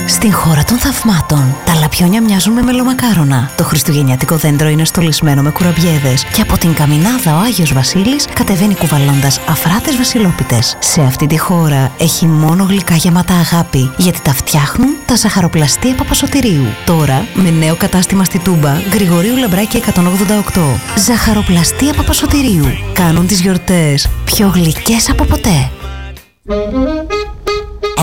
[0.09, 3.51] Στην χώρα των θαυμάτων, τα λαπιόνια μοιάζουν με μελομακάρονα.
[3.57, 6.23] Το χριστουγεννιάτικο δέντρο είναι στολισμένο με κουραμπιέδες.
[6.23, 10.77] Και από την καμινάδα ο Άγιος Βασίλης κατεβαίνει κουβαλώντας αφράτες βασιλόπιτες.
[10.79, 16.65] Σε αυτή τη χώρα έχει μόνο γλυκά γεμάτα αγάπη, γιατί τα φτιάχνουν τα ζαχαροπλαστεία Παπασωτηρίου.
[16.85, 20.79] Τώρα με νέο κατάστημα στη Τούμπα, Γρηγορίου Λαμπράκη 188.
[20.97, 22.65] Ζαχαροπλαστεία Παπασωτηρίου.
[22.93, 25.71] Κάνουν τις γιορτές πιο γλυκές από ποτέ.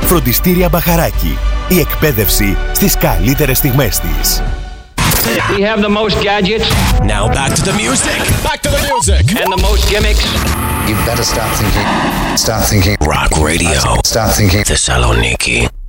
[0.00, 1.38] Φροντιστήρια Μπαχαράκη.
[1.68, 4.42] Η εκπαίδευση στις καλύτερες στιγμές της.
[5.56, 6.66] We have the most gadgets.
[7.14, 8.18] Now back to the music.
[8.48, 9.22] Back to the music.
[9.40, 10.24] And the most gimmicks.
[10.88, 11.88] You better start thinking.
[12.44, 12.96] Start thinking.
[13.14, 13.80] Rock Radio.
[14.12, 14.64] Start thinking.
[14.64, 15.79] Thessaloniki.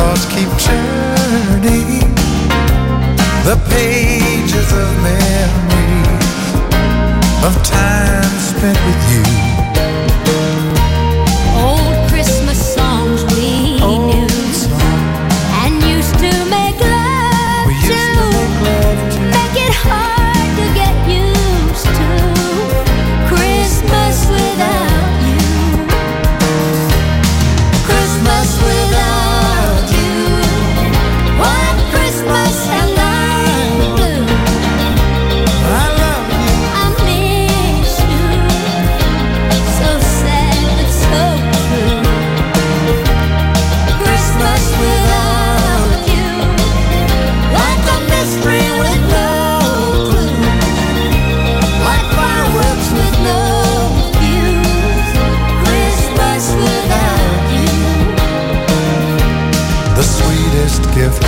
[0.00, 2.00] Thoughts keep turning.
[3.48, 6.44] The pages of memories
[7.46, 9.59] of time spent with you.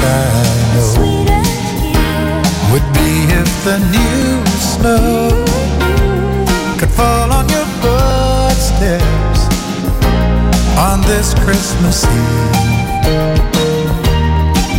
[0.03, 1.23] I know
[2.73, 3.11] would be
[3.41, 5.45] if the new snow
[6.79, 9.41] could fall on your footsteps
[10.79, 12.53] on this Christmas Eve.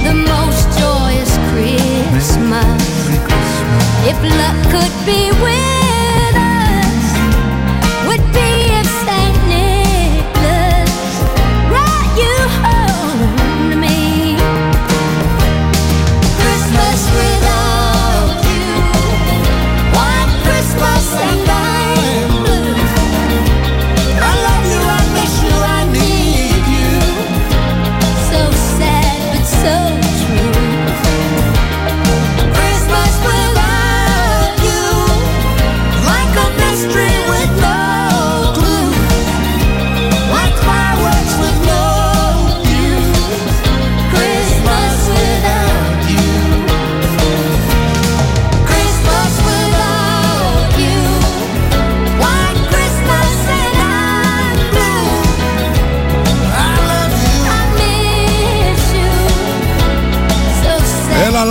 [0.03, 2.81] the most joyous Christmas.
[4.05, 5.82] If luck could be with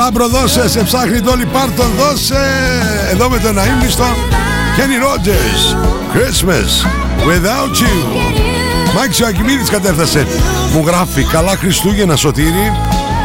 [0.04, 2.44] λάμπρο δώσε, σε ψάχνει Dolly Parton δώσε.
[3.10, 4.04] Εδώ με τον αείμνηστο
[4.76, 5.76] Kenny Rogers.
[6.14, 6.86] Christmas
[7.28, 8.22] Without You.
[8.94, 10.26] Μάκης ο Ακημίδης κατέφτασε.
[10.74, 12.72] Μου γράφει καλά Χριστούγεννα σωτήρι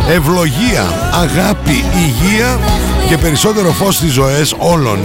[0.09, 2.59] Ευλογία, αγάπη, υγεία
[3.07, 4.99] Και περισσότερο φως στις ζωές όλων.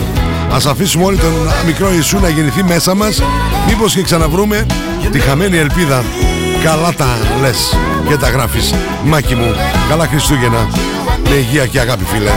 [0.52, 1.32] Ας αφήσουμε όλοι τον
[1.66, 3.22] μικρό Ιησού να γεννηθεί μέσα μας.
[3.68, 4.66] Μήπως και ξαναβρούμε
[5.12, 6.04] τη χαμένη ελπίδα.
[6.64, 7.76] Καλά τα λες
[8.08, 8.74] και τα γράφεις
[9.04, 9.54] Μάκη μου,
[9.88, 10.68] καλά Χριστούγεννα
[11.28, 12.30] Με υγεία και αγάπη φίλε.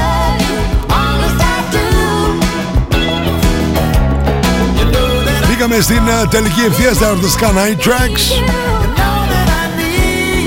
[5.49, 8.44] Μπήκαμε στην ε, τελική ευθεία στα εορταστικά Night Tracks.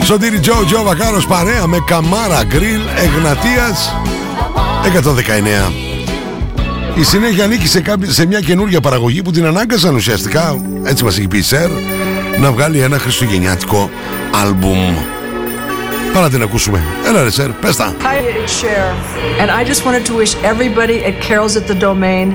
[0.05, 3.95] Σωτήρι Τζο Τζο Βακάρος παρέα με Καμάρα Γκριλ Εγνατίας
[5.69, 5.73] 119
[6.95, 11.19] Η συνέχεια ανήκει σε, κάποι- σε μια καινούργια παραγωγή που την ανάγκασαν ουσιαστικά, έτσι μας
[11.19, 11.69] έχει πει η Σερ,
[12.41, 13.91] να βγάλει ένα χριστουγεννιάτικο
[14.43, 14.97] άλμπουμ.
[16.18, 16.84] Πάμε να την ακούσουμε.
[17.08, 17.94] Έλα ρε Σερ, πες τα.
[18.02, 18.86] Hi, it's Cher,
[19.42, 22.28] and I just wanted to wish everybody at Carols at the Domain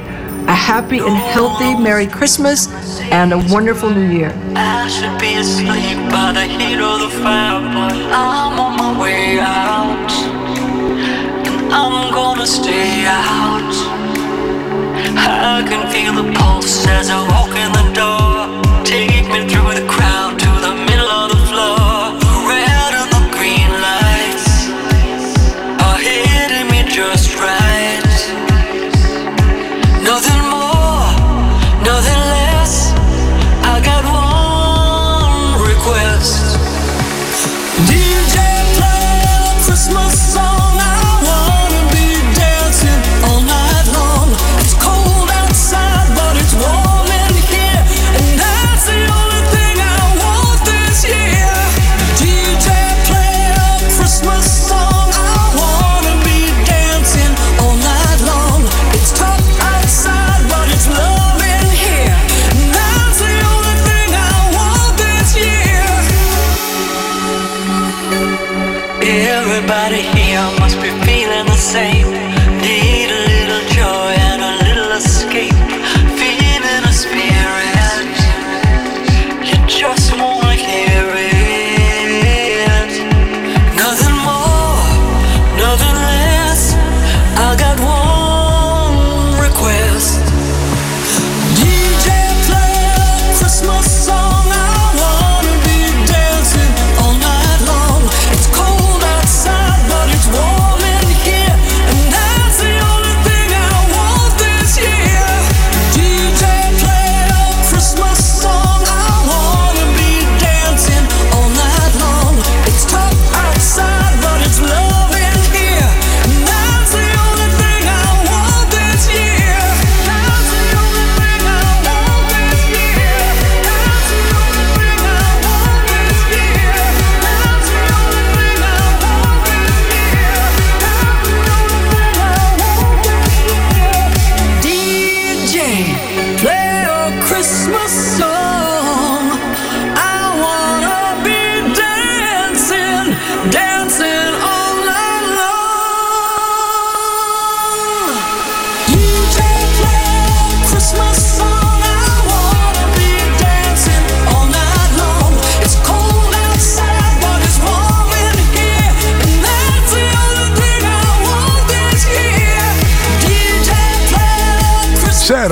[0.49, 2.69] a happy and healthy Merry Christmas
[3.11, 4.33] and a wonderful New Year.
[4.57, 9.39] I should be asleep by the heat of the fire, but I'm on my way
[9.39, 10.11] out.
[11.47, 13.75] And I'm gonna stay out.
[15.19, 18.29] I can feel the pulse as I walk in the door.
[18.85, 21.92] Take me through the crowd to the middle of the floor.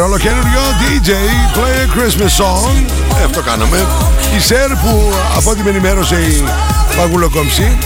[0.01, 1.09] Christmas Σερ, ολοκαινούριο DJ
[1.57, 2.91] Play a Christmas Song.
[3.19, 3.85] Ε, αυτό κάναμε.
[4.35, 6.43] Η Σερ που από ό,τι με ενημέρωσε η
[6.97, 7.77] Παγουλοκομψή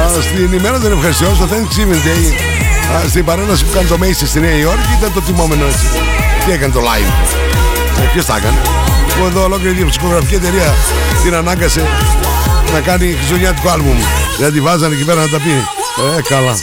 [0.00, 2.24] α, στην ημέρα των ευχαριστειών στο Thanksgiving Day
[3.04, 5.86] α, στην παρέλαση που κάνει το Macy's στη Νέα Υόρκη ήταν το τιμόμενο έτσι.
[6.46, 7.12] Τι έκανε το live.
[8.02, 8.58] Ε, ποιος τα έκανε;
[9.18, 10.74] Που εδώ ολόκληρη η ψυχογραφική εταιρεία
[11.22, 11.82] την ανάγκασε
[12.72, 13.98] να κάνει χριστουγεννιάτικο άλμπουμ.
[14.36, 15.50] Δηλαδή βάζανε εκεί πέρα να τα πει.
[16.18, 16.58] Ε, καλά.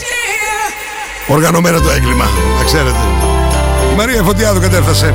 [1.26, 2.24] Οργανωμένο το έγκλημα,
[2.58, 3.31] να ξέρετε.
[3.92, 5.14] Η Μαρία Φωτιάδου κατέφτασε.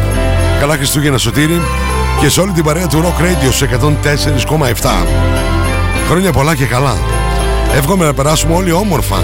[0.59, 1.61] Καλά Χριστούγεννα Σωτήρη
[2.21, 3.69] και σε όλη την παρέα του Rock Radio σε
[4.81, 5.05] 104,7.
[6.07, 6.97] Χρόνια πολλά και καλά.
[7.75, 9.17] Εύχομαι να περάσουμε όλοι όμορφα.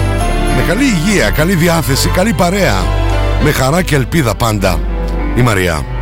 [0.56, 2.82] Με καλή υγεία, καλή διάθεση, καλή παρέα.
[3.42, 4.80] Με χαρά και ελπίδα πάντα.
[5.34, 5.93] Η Μαρία.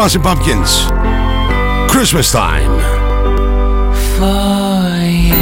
[0.00, 0.86] Smashing Pumpkins.
[1.92, 2.72] Christmas time.
[4.16, 5.36] For you.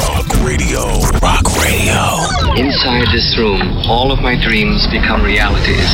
[0.00, 0.80] Rock radio.
[1.20, 2.24] Rock radio.
[2.56, 5.84] Inside this room, all of my dreams become realities.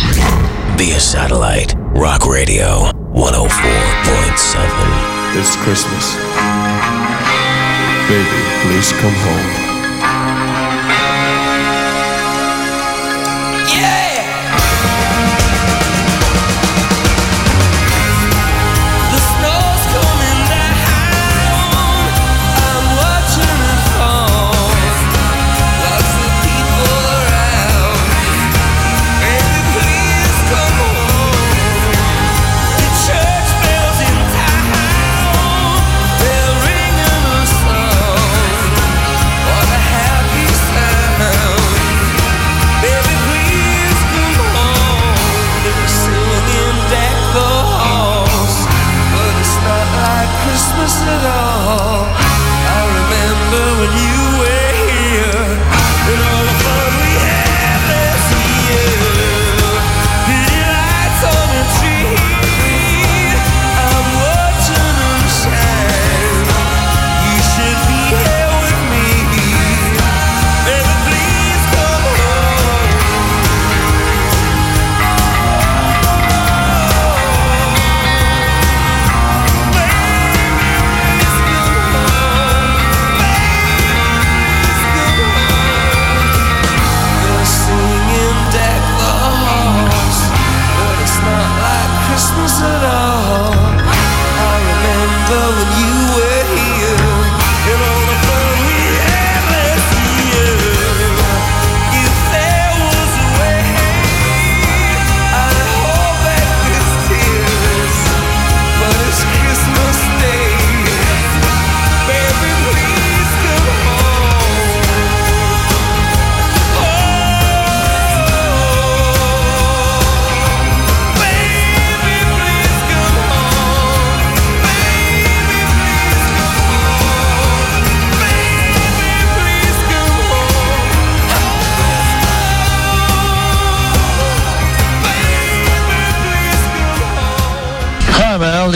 [0.78, 3.34] Via satellite, Rock Radio 104.7.
[5.34, 6.14] It's Christmas.
[8.06, 9.59] Baby, please come home.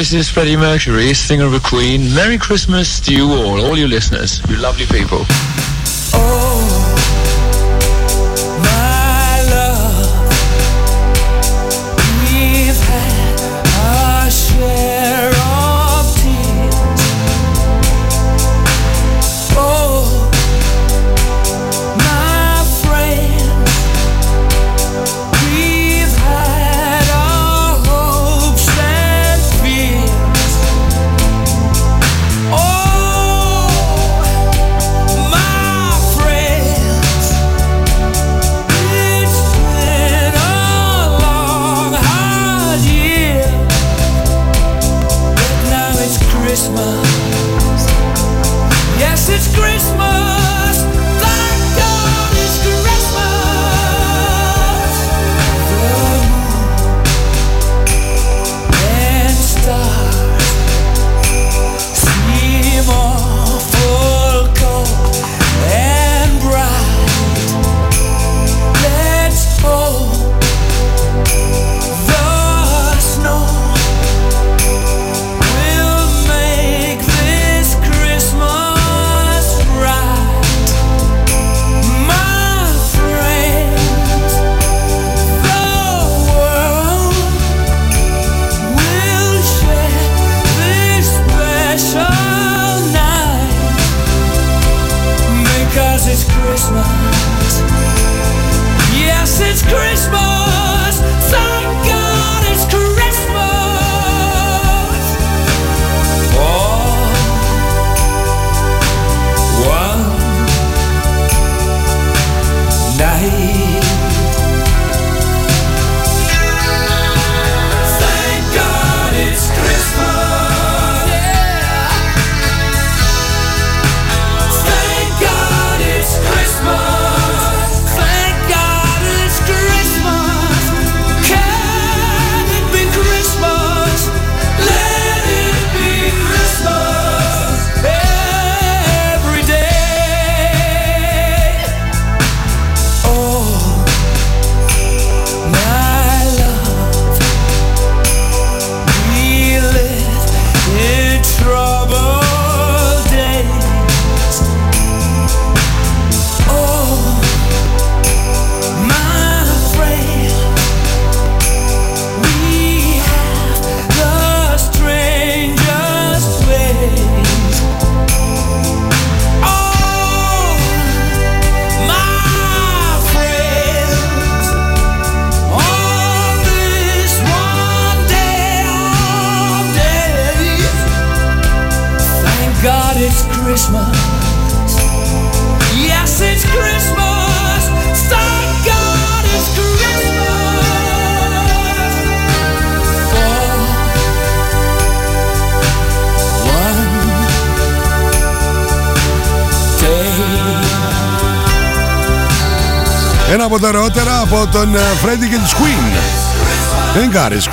[0.04, 2.12] this is Freddie Mercury, singer of Queen.
[2.14, 5.24] Merry Christmas to you all, all you listeners, you lovely people.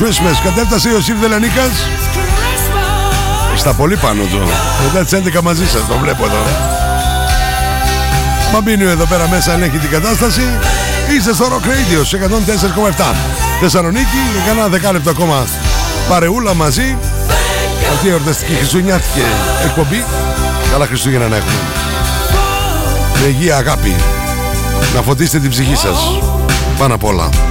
[0.01, 0.35] Christmas.
[0.43, 1.71] Κατέφτασε ο Σιρ Δελανίκας.
[3.55, 4.39] Στα πολύ πάνω του.
[4.83, 6.43] Μετά τις 11 μαζί σας, το βλέπω εδώ.
[8.53, 10.41] Μαμπίνιο εδώ πέρα μέσα ελέγχει την κατάσταση.
[11.17, 13.15] Είστε στο Rock Radio σε 104,7.
[13.61, 15.45] Θεσσαλονίκη, για κανένα δεκάλεπτο ακόμα
[16.09, 16.97] παρεούλα μαζί.
[17.93, 19.21] Αυτή η εορταστική χριστουγεννιάτικη
[19.65, 20.03] εκπομπή.
[20.71, 21.59] Καλά Χριστούγεννα να έχουμε.
[23.21, 23.95] Με υγεία αγάπη.
[24.95, 25.97] Να φωτίσετε την ψυχή σας.
[26.77, 27.50] Πάνω απ' όλα.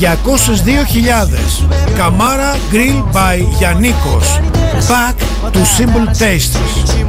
[0.00, 4.40] 202.000 Καμάρα Grill by Γιαννίκος
[4.88, 5.14] Back
[5.52, 6.58] to Simple Taste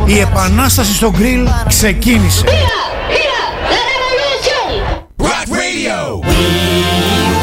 [0.05, 2.43] Η επανάσταση στο grill ξεκίνησε
[5.17, 6.21] Rock Radio.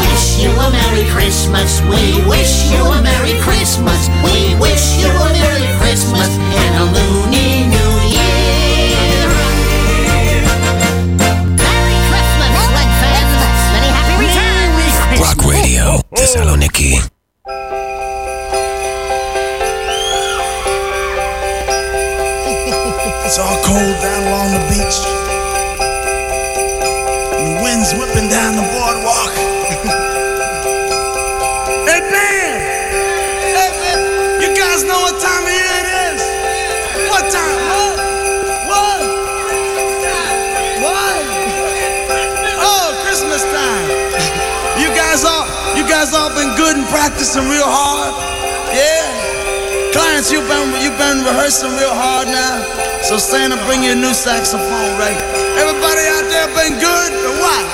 [0.03, 1.71] wish you a Merry Christmas.
[1.93, 2.03] We
[2.33, 4.01] wish you a Merry Christmas.
[4.27, 6.31] We wish you a Merry Christmas
[6.63, 7.54] and a Loony
[16.35, 16.99] Thessaloniki.
[23.25, 24.99] It's all cold down along the beach.
[27.39, 29.31] And the wind's whipping down the boardwalk.
[31.87, 32.59] hey, band!
[33.55, 33.99] Hey, man!
[34.43, 36.21] You guys know what time of year it is?
[37.11, 37.55] What time?
[37.71, 37.94] What?
[46.05, 48.13] Guys all been good and practicing real hard?
[48.77, 49.09] Yeah?
[49.97, 52.61] Clients, you've been you've been rehearsing real hard now.
[53.09, 55.17] So Santa, bring you a new saxophone, right?
[55.57, 57.65] Everybody out there been good or what?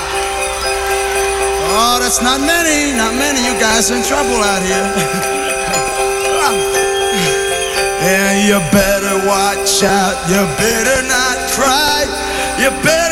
[1.75, 3.43] Oh, that's not many, not many.
[3.43, 4.79] You guys in trouble out here.
[8.15, 10.15] and you better watch out.
[10.31, 12.07] You better not cry.
[12.63, 13.10] You better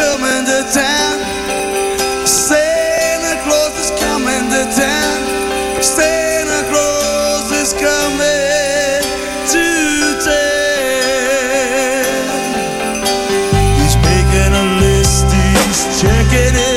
[0.00, 1.16] coming to town.
[2.26, 5.20] Santa Claus is coming to town.
[5.82, 9.02] Santa Claus is coming
[9.52, 9.66] to
[10.24, 10.48] town.
[13.78, 16.69] He's making a list, he's checking it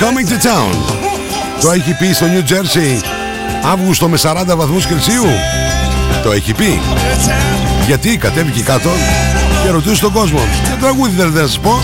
[0.00, 0.72] coming to town.
[1.60, 3.02] Το έχει πει στο New Jersey
[3.72, 5.24] Αύγουστο με 40 βαθμούς Κελσίου.
[6.22, 6.80] Το έχει πει.
[7.86, 8.90] Γιατί κατέβηκε κάτω
[9.62, 10.38] και ρωτούσε τον κόσμο.
[10.38, 11.80] Τι τραγούδι θέλετε να σας πω;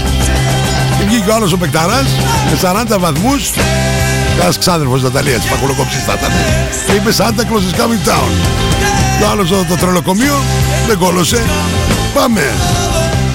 [0.99, 2.07] Και βγήκε ο άλλος ο Πεκταράς
[2.51, 3.51] με 40 βαθμούς.
[4.41, 6.31] Ένας ξάδερφος Ναταλίας της Πακουλοκόψης θα ήταν.
[6.87, 8.31] Και είπε Santa Claus is coming town.
[9.19, 10.35] Και ο άλλος το, το τρελοκομείο
[10.87, 11.43] δεν κόλωσε.
[12.15, 12.43] Πάμε.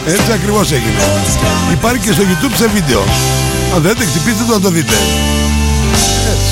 [0.06, 1.02] Έτσι ακριβώς έγινε.
[1.72, 3.03] Υπάρχει και στο YouTube σε βίντεο.
[3.76, 4.93] Αν δεν το χτυπήσετε το δείτε.
[6.31, 6.52] Έτσι.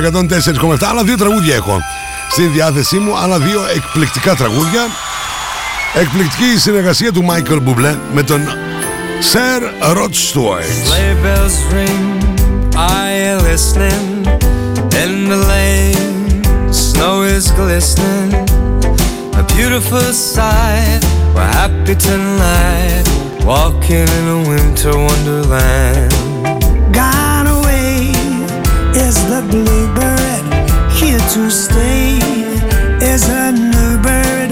[0.00, 1.80] 104,7 Άλλα δύο τραγούδια έχω
[2.30, 3.18] στη διάθεσή μου.
[3.18, 4.82] Άλλα δύο εκπληκτικά τραγούδια.
[5.94, 8.40] Εκπληκτική συνεργασία του Michael Bublé Με τον
[9.32, 10.84] Sir Rod Stewart.
[23.44, 26.10] Walking in a winter wonderland.
[26.94, 28.08] Gone away
[28.96, 30.44] is the bluebird.
[30.90, 32.16] Here to stay
[33.04, 34.50] is a new bird.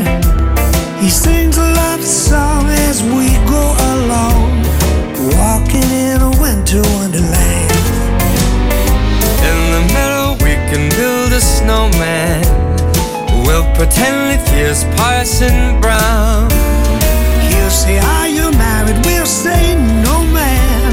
[1.00, 3.64] He sings a love song as we go
[3.96, 4.60] along,
[5.40, 7.72] walking in a winter wonderland.
[9.48, 12.44] In the meadow, we can build a snowman.
[13.46, 16.50] We'll pretend it is Parson Brown.
[17.48, 18.98] He'll say, Are married?
[19.04, 20.90] We'll say, No, man.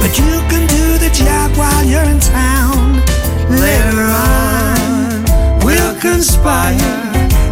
[0.00, 3.00] But you can do the job while you're in town.
[3.48, 5.24] Later on,
[5.64, 7.00] we'll conspire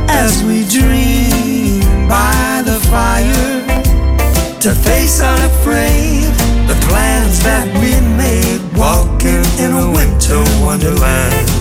[0.09, 3.61] as we dream by the fire
[4.61, 6.25] to face unafraid
[6.69, 11.60] the plans that we made, walking in a winter wonderland.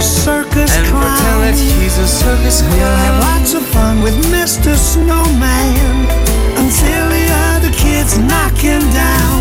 [0.00, 1.04] A circus And clown.
[1.04, 2.80] pretend that he's a circus clown.
[2.80, 4.72] We'll have lots of fun with Mr.
[4.72, 6.08] Snowman
[6.56, 9.40] until the other kids knock him down.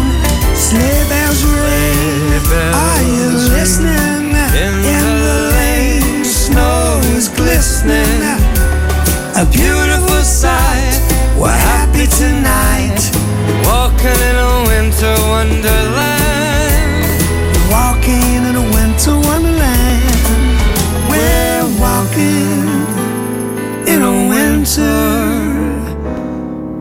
[0.66, 2.44] Sleigh bells ring.
[2.76, 4.36] Are you listening?
[4.52, 8.20] In In the lane, snow is glistening.
[9.40, 11.00] A beautiful sight.
[11.40, 13.00] We're happy tonight.
[13.64, 16.09] Walking in a winter wonderland.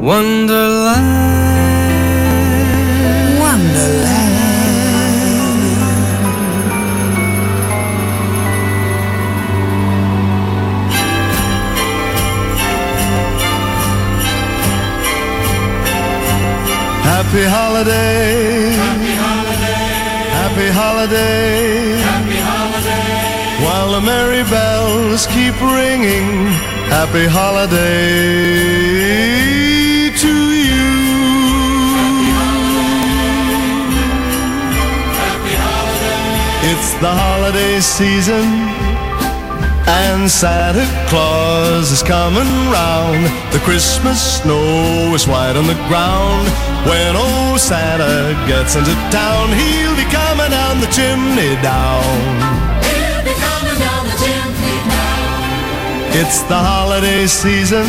[0.09, 0.49] Wonderland.
[3.39, 4.39] wonderland.
[17.05, 18.73] Happy holiday.
[18.81, 19.93] Happy holiday.
[20.41, 22.01] Happy holiday.
[22.13, 23.63] Happy holiday.
[23.63, 26.47] While the merry bells keep ringing.
[26.89, 28.59] Happy holiday
[36.98, 38.46] the holiday season.
[39.86, 43.22] And Santa Claus is coming round.
[43.52, 46.46] The Christmas snow is white on the ground.
[46.90, 48.14] When old Santa
[48.52, 52.04] gets into town, he'll be coming down the chimney down.
[52.88, 56.20] He'll be coming down the chimney now.
[56.22, 57.88] It's the holiday season.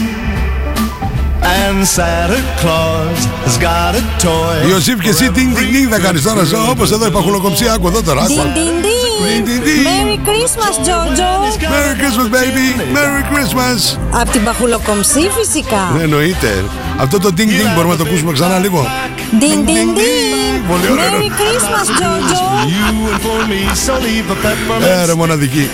[1.63, 4.69] And Santa Claus has got a toy.
[4.69, 7.87] Ιωσήφ και εσύ τίνγκ τίνγκ τίνγκ θα κάνεις τώρα ζω, όπως εδώ η παχουλοκομψία άκου
[7.87, 8.35] εδώ τώρα άκου.
[8.35, 8.98] Din din din.
[9.20, 11.30] Merry Christmas, Jojo.
[11.76, 12.68] Merry Christmas baby,
[12.98, 13.98] Merry Christmas.
[14.22, 15.92] Απ' την παχουλοκομψή φυσικά.
[15.98, 16.64] Ναι εννοείται.
[16.98, 18.88] Αυτό το τίνγκ τίνγκ μπορούμε να το ακούσουμε ξανά λίγο.
[19.32, 20.62] Din din din.
[20.70, 21.10] Πολύ ωραίο.
[21.10, 22.44] Merry Christmas, Jojo.
[22.74, 25.02] You and for me, so leave a peppermint.
[25.02, 25.70] Ε, ρε μοναδική.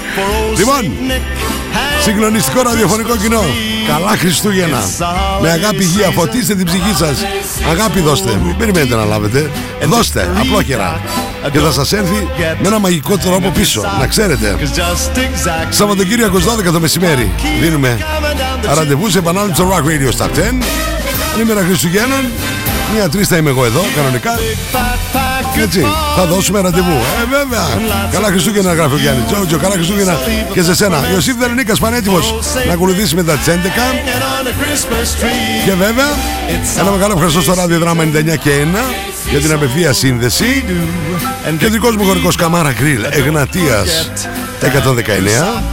[0.57, 0.91] Λοιπόν,
[2.01, 3.43] συγκλονιστικό ραδιοφωνικό κοινό.
[3.87, 4.83] Καλά Χριστούγεννα.
[5.41, 7.17] Με αγάπη υγεία, φωτίστε την ψυχή σας.
[7.71, 9.51] Αγάπη δώστε, μην περιμένετε να λάβετε.
[9.83, 11.01] Δώστε, απλόχερα
[11.51, 12.27] Και θα σας έρθει
[12.61, 15.67] με ένα μαγικό τρόπο πίσω Να ξέρετε Just exact.
[15.69, 17.31] Σαββατοκύριακος 12 το μεσημέρι
[17.61, 17.97] Δίνουμε
[18.75, 20.29] ραντεβού σε επανάληψη στο Rock Radio στα 10
[21.35, 22.31] Ανήμερα Χριστουγέννων
[22.93, 24.39] Μία τρεις θα είμαι εγώ εδώ, κανονικά.
[25.63, 25.85] Έτσι,
[26.15, 26.91] θα δώσουμε ραντεβού.
[27.21, 27.67] Ε, βέβαια.
[28.11, 29.25] Καλά Χριστούγεννα γράφει ο Γιάννης.
[29.25, 30.17] Τζότζο, καλά Χριστούγεννα
[30.53, 31.09] και σε σένα.
[31.11, 32.33] Ιωσήφ Δελνίκας πανέτοιμος
[32.67, 33.57] να ακολουθήσει μετά τις 11.
[35.65, 36.05] Και βέβαια,
[36.79, 40.65] ένα μεγάλο ευχαριστώ στο ράδιο δράμα 99 και 1 για την απευθεία σύνδεση.
[41.57, 44.11] Κεντρικός μου χωρικός Καμάρα Γκριλ, Εγνατίας
[44.61, 45.63] 119.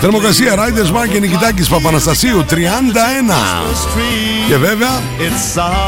[0.00, 2.54] Θερμοκρασία Riders Mark και Νικητάκης Παπαναστασίου 31.
[4.48, 5.00] Και βέβαια,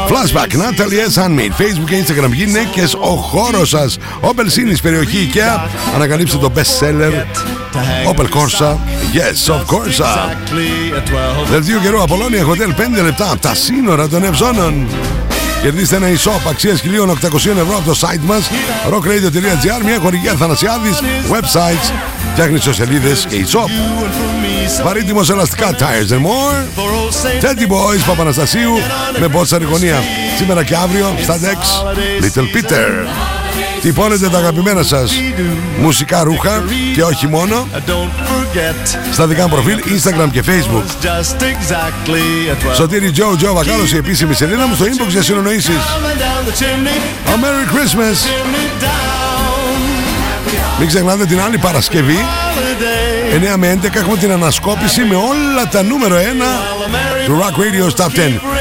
[0.07, 1.23] flashback Natalie S.
[1.23, 3.97] Handmade, Facebook και Instagram γυναίκες ο χώρος σας.
[4.21, 5.67] Opel Sinis περιοχή IKEA.
[5.95, 7.11] Ανακαλύψτε το best seller
[8.11, 8.77] Opel Corsa.
[9.13, 10.05] Yes, of course.
[11.51, 14.87] Δελτίο καιρού Απολώνια Hotel 5 λεπτά από τα σύνορα των Ευζώνων.
[15.63, 18.49] Κερδίστε ένα e-shop αξίας 1.800 ευρώ από το site μας
[18.89, 20.99] rockradio.gr Μια χορηγία Θανασιάδης,
[21.31, 21.91] websites,
[22.31, 23.69] φτιάχνει ιστοσελίδες και e-shop.
[24.83, 26.81] Παρίτιμος ελαστικά Tires and More.
[27.41, 28.71] Teddy Boys Παπαναστασίου
[29.19, 30.01] με μπότσα γωνία
[30.37, 31.57] Σήμερα και αύριο στα Dex
[32.23, 33.42] Little Peter
[33.83, 35.11] Τυπώνετε τα αγαπημένα σας
[35.79, 36.63] μουσικά ρούχα
[36.95, 37.67] και όχι μόνο
[39.11, 40.83] στα δικά μου προφίλ Instagram και Facebook.
[42.75, 45.75] Σωτήρι Τζο Τζο Βακάλος η επίσημη σελίδα μου στο inbox για συνονοήσεις
[47.25, 48.27] A Merry Christmas.
[50.79, 52.17] Μην ξεχνάτε την άλλη Παρασκευή
[53.53, 56.19] 9 με 11 έχουμε την ανασκόπηση με όλα τα νούμερο 1
[57.25, 58.09] του Rock Radio Top 10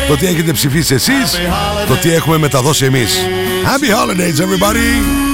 [0.09, 1.40] Το τι έχετε ψηφίσει εσείς
[1.89, 3.27] Το τι έχουμε μεταδώσει εμείς
[3.64, 5.31] Happy Holidays everybody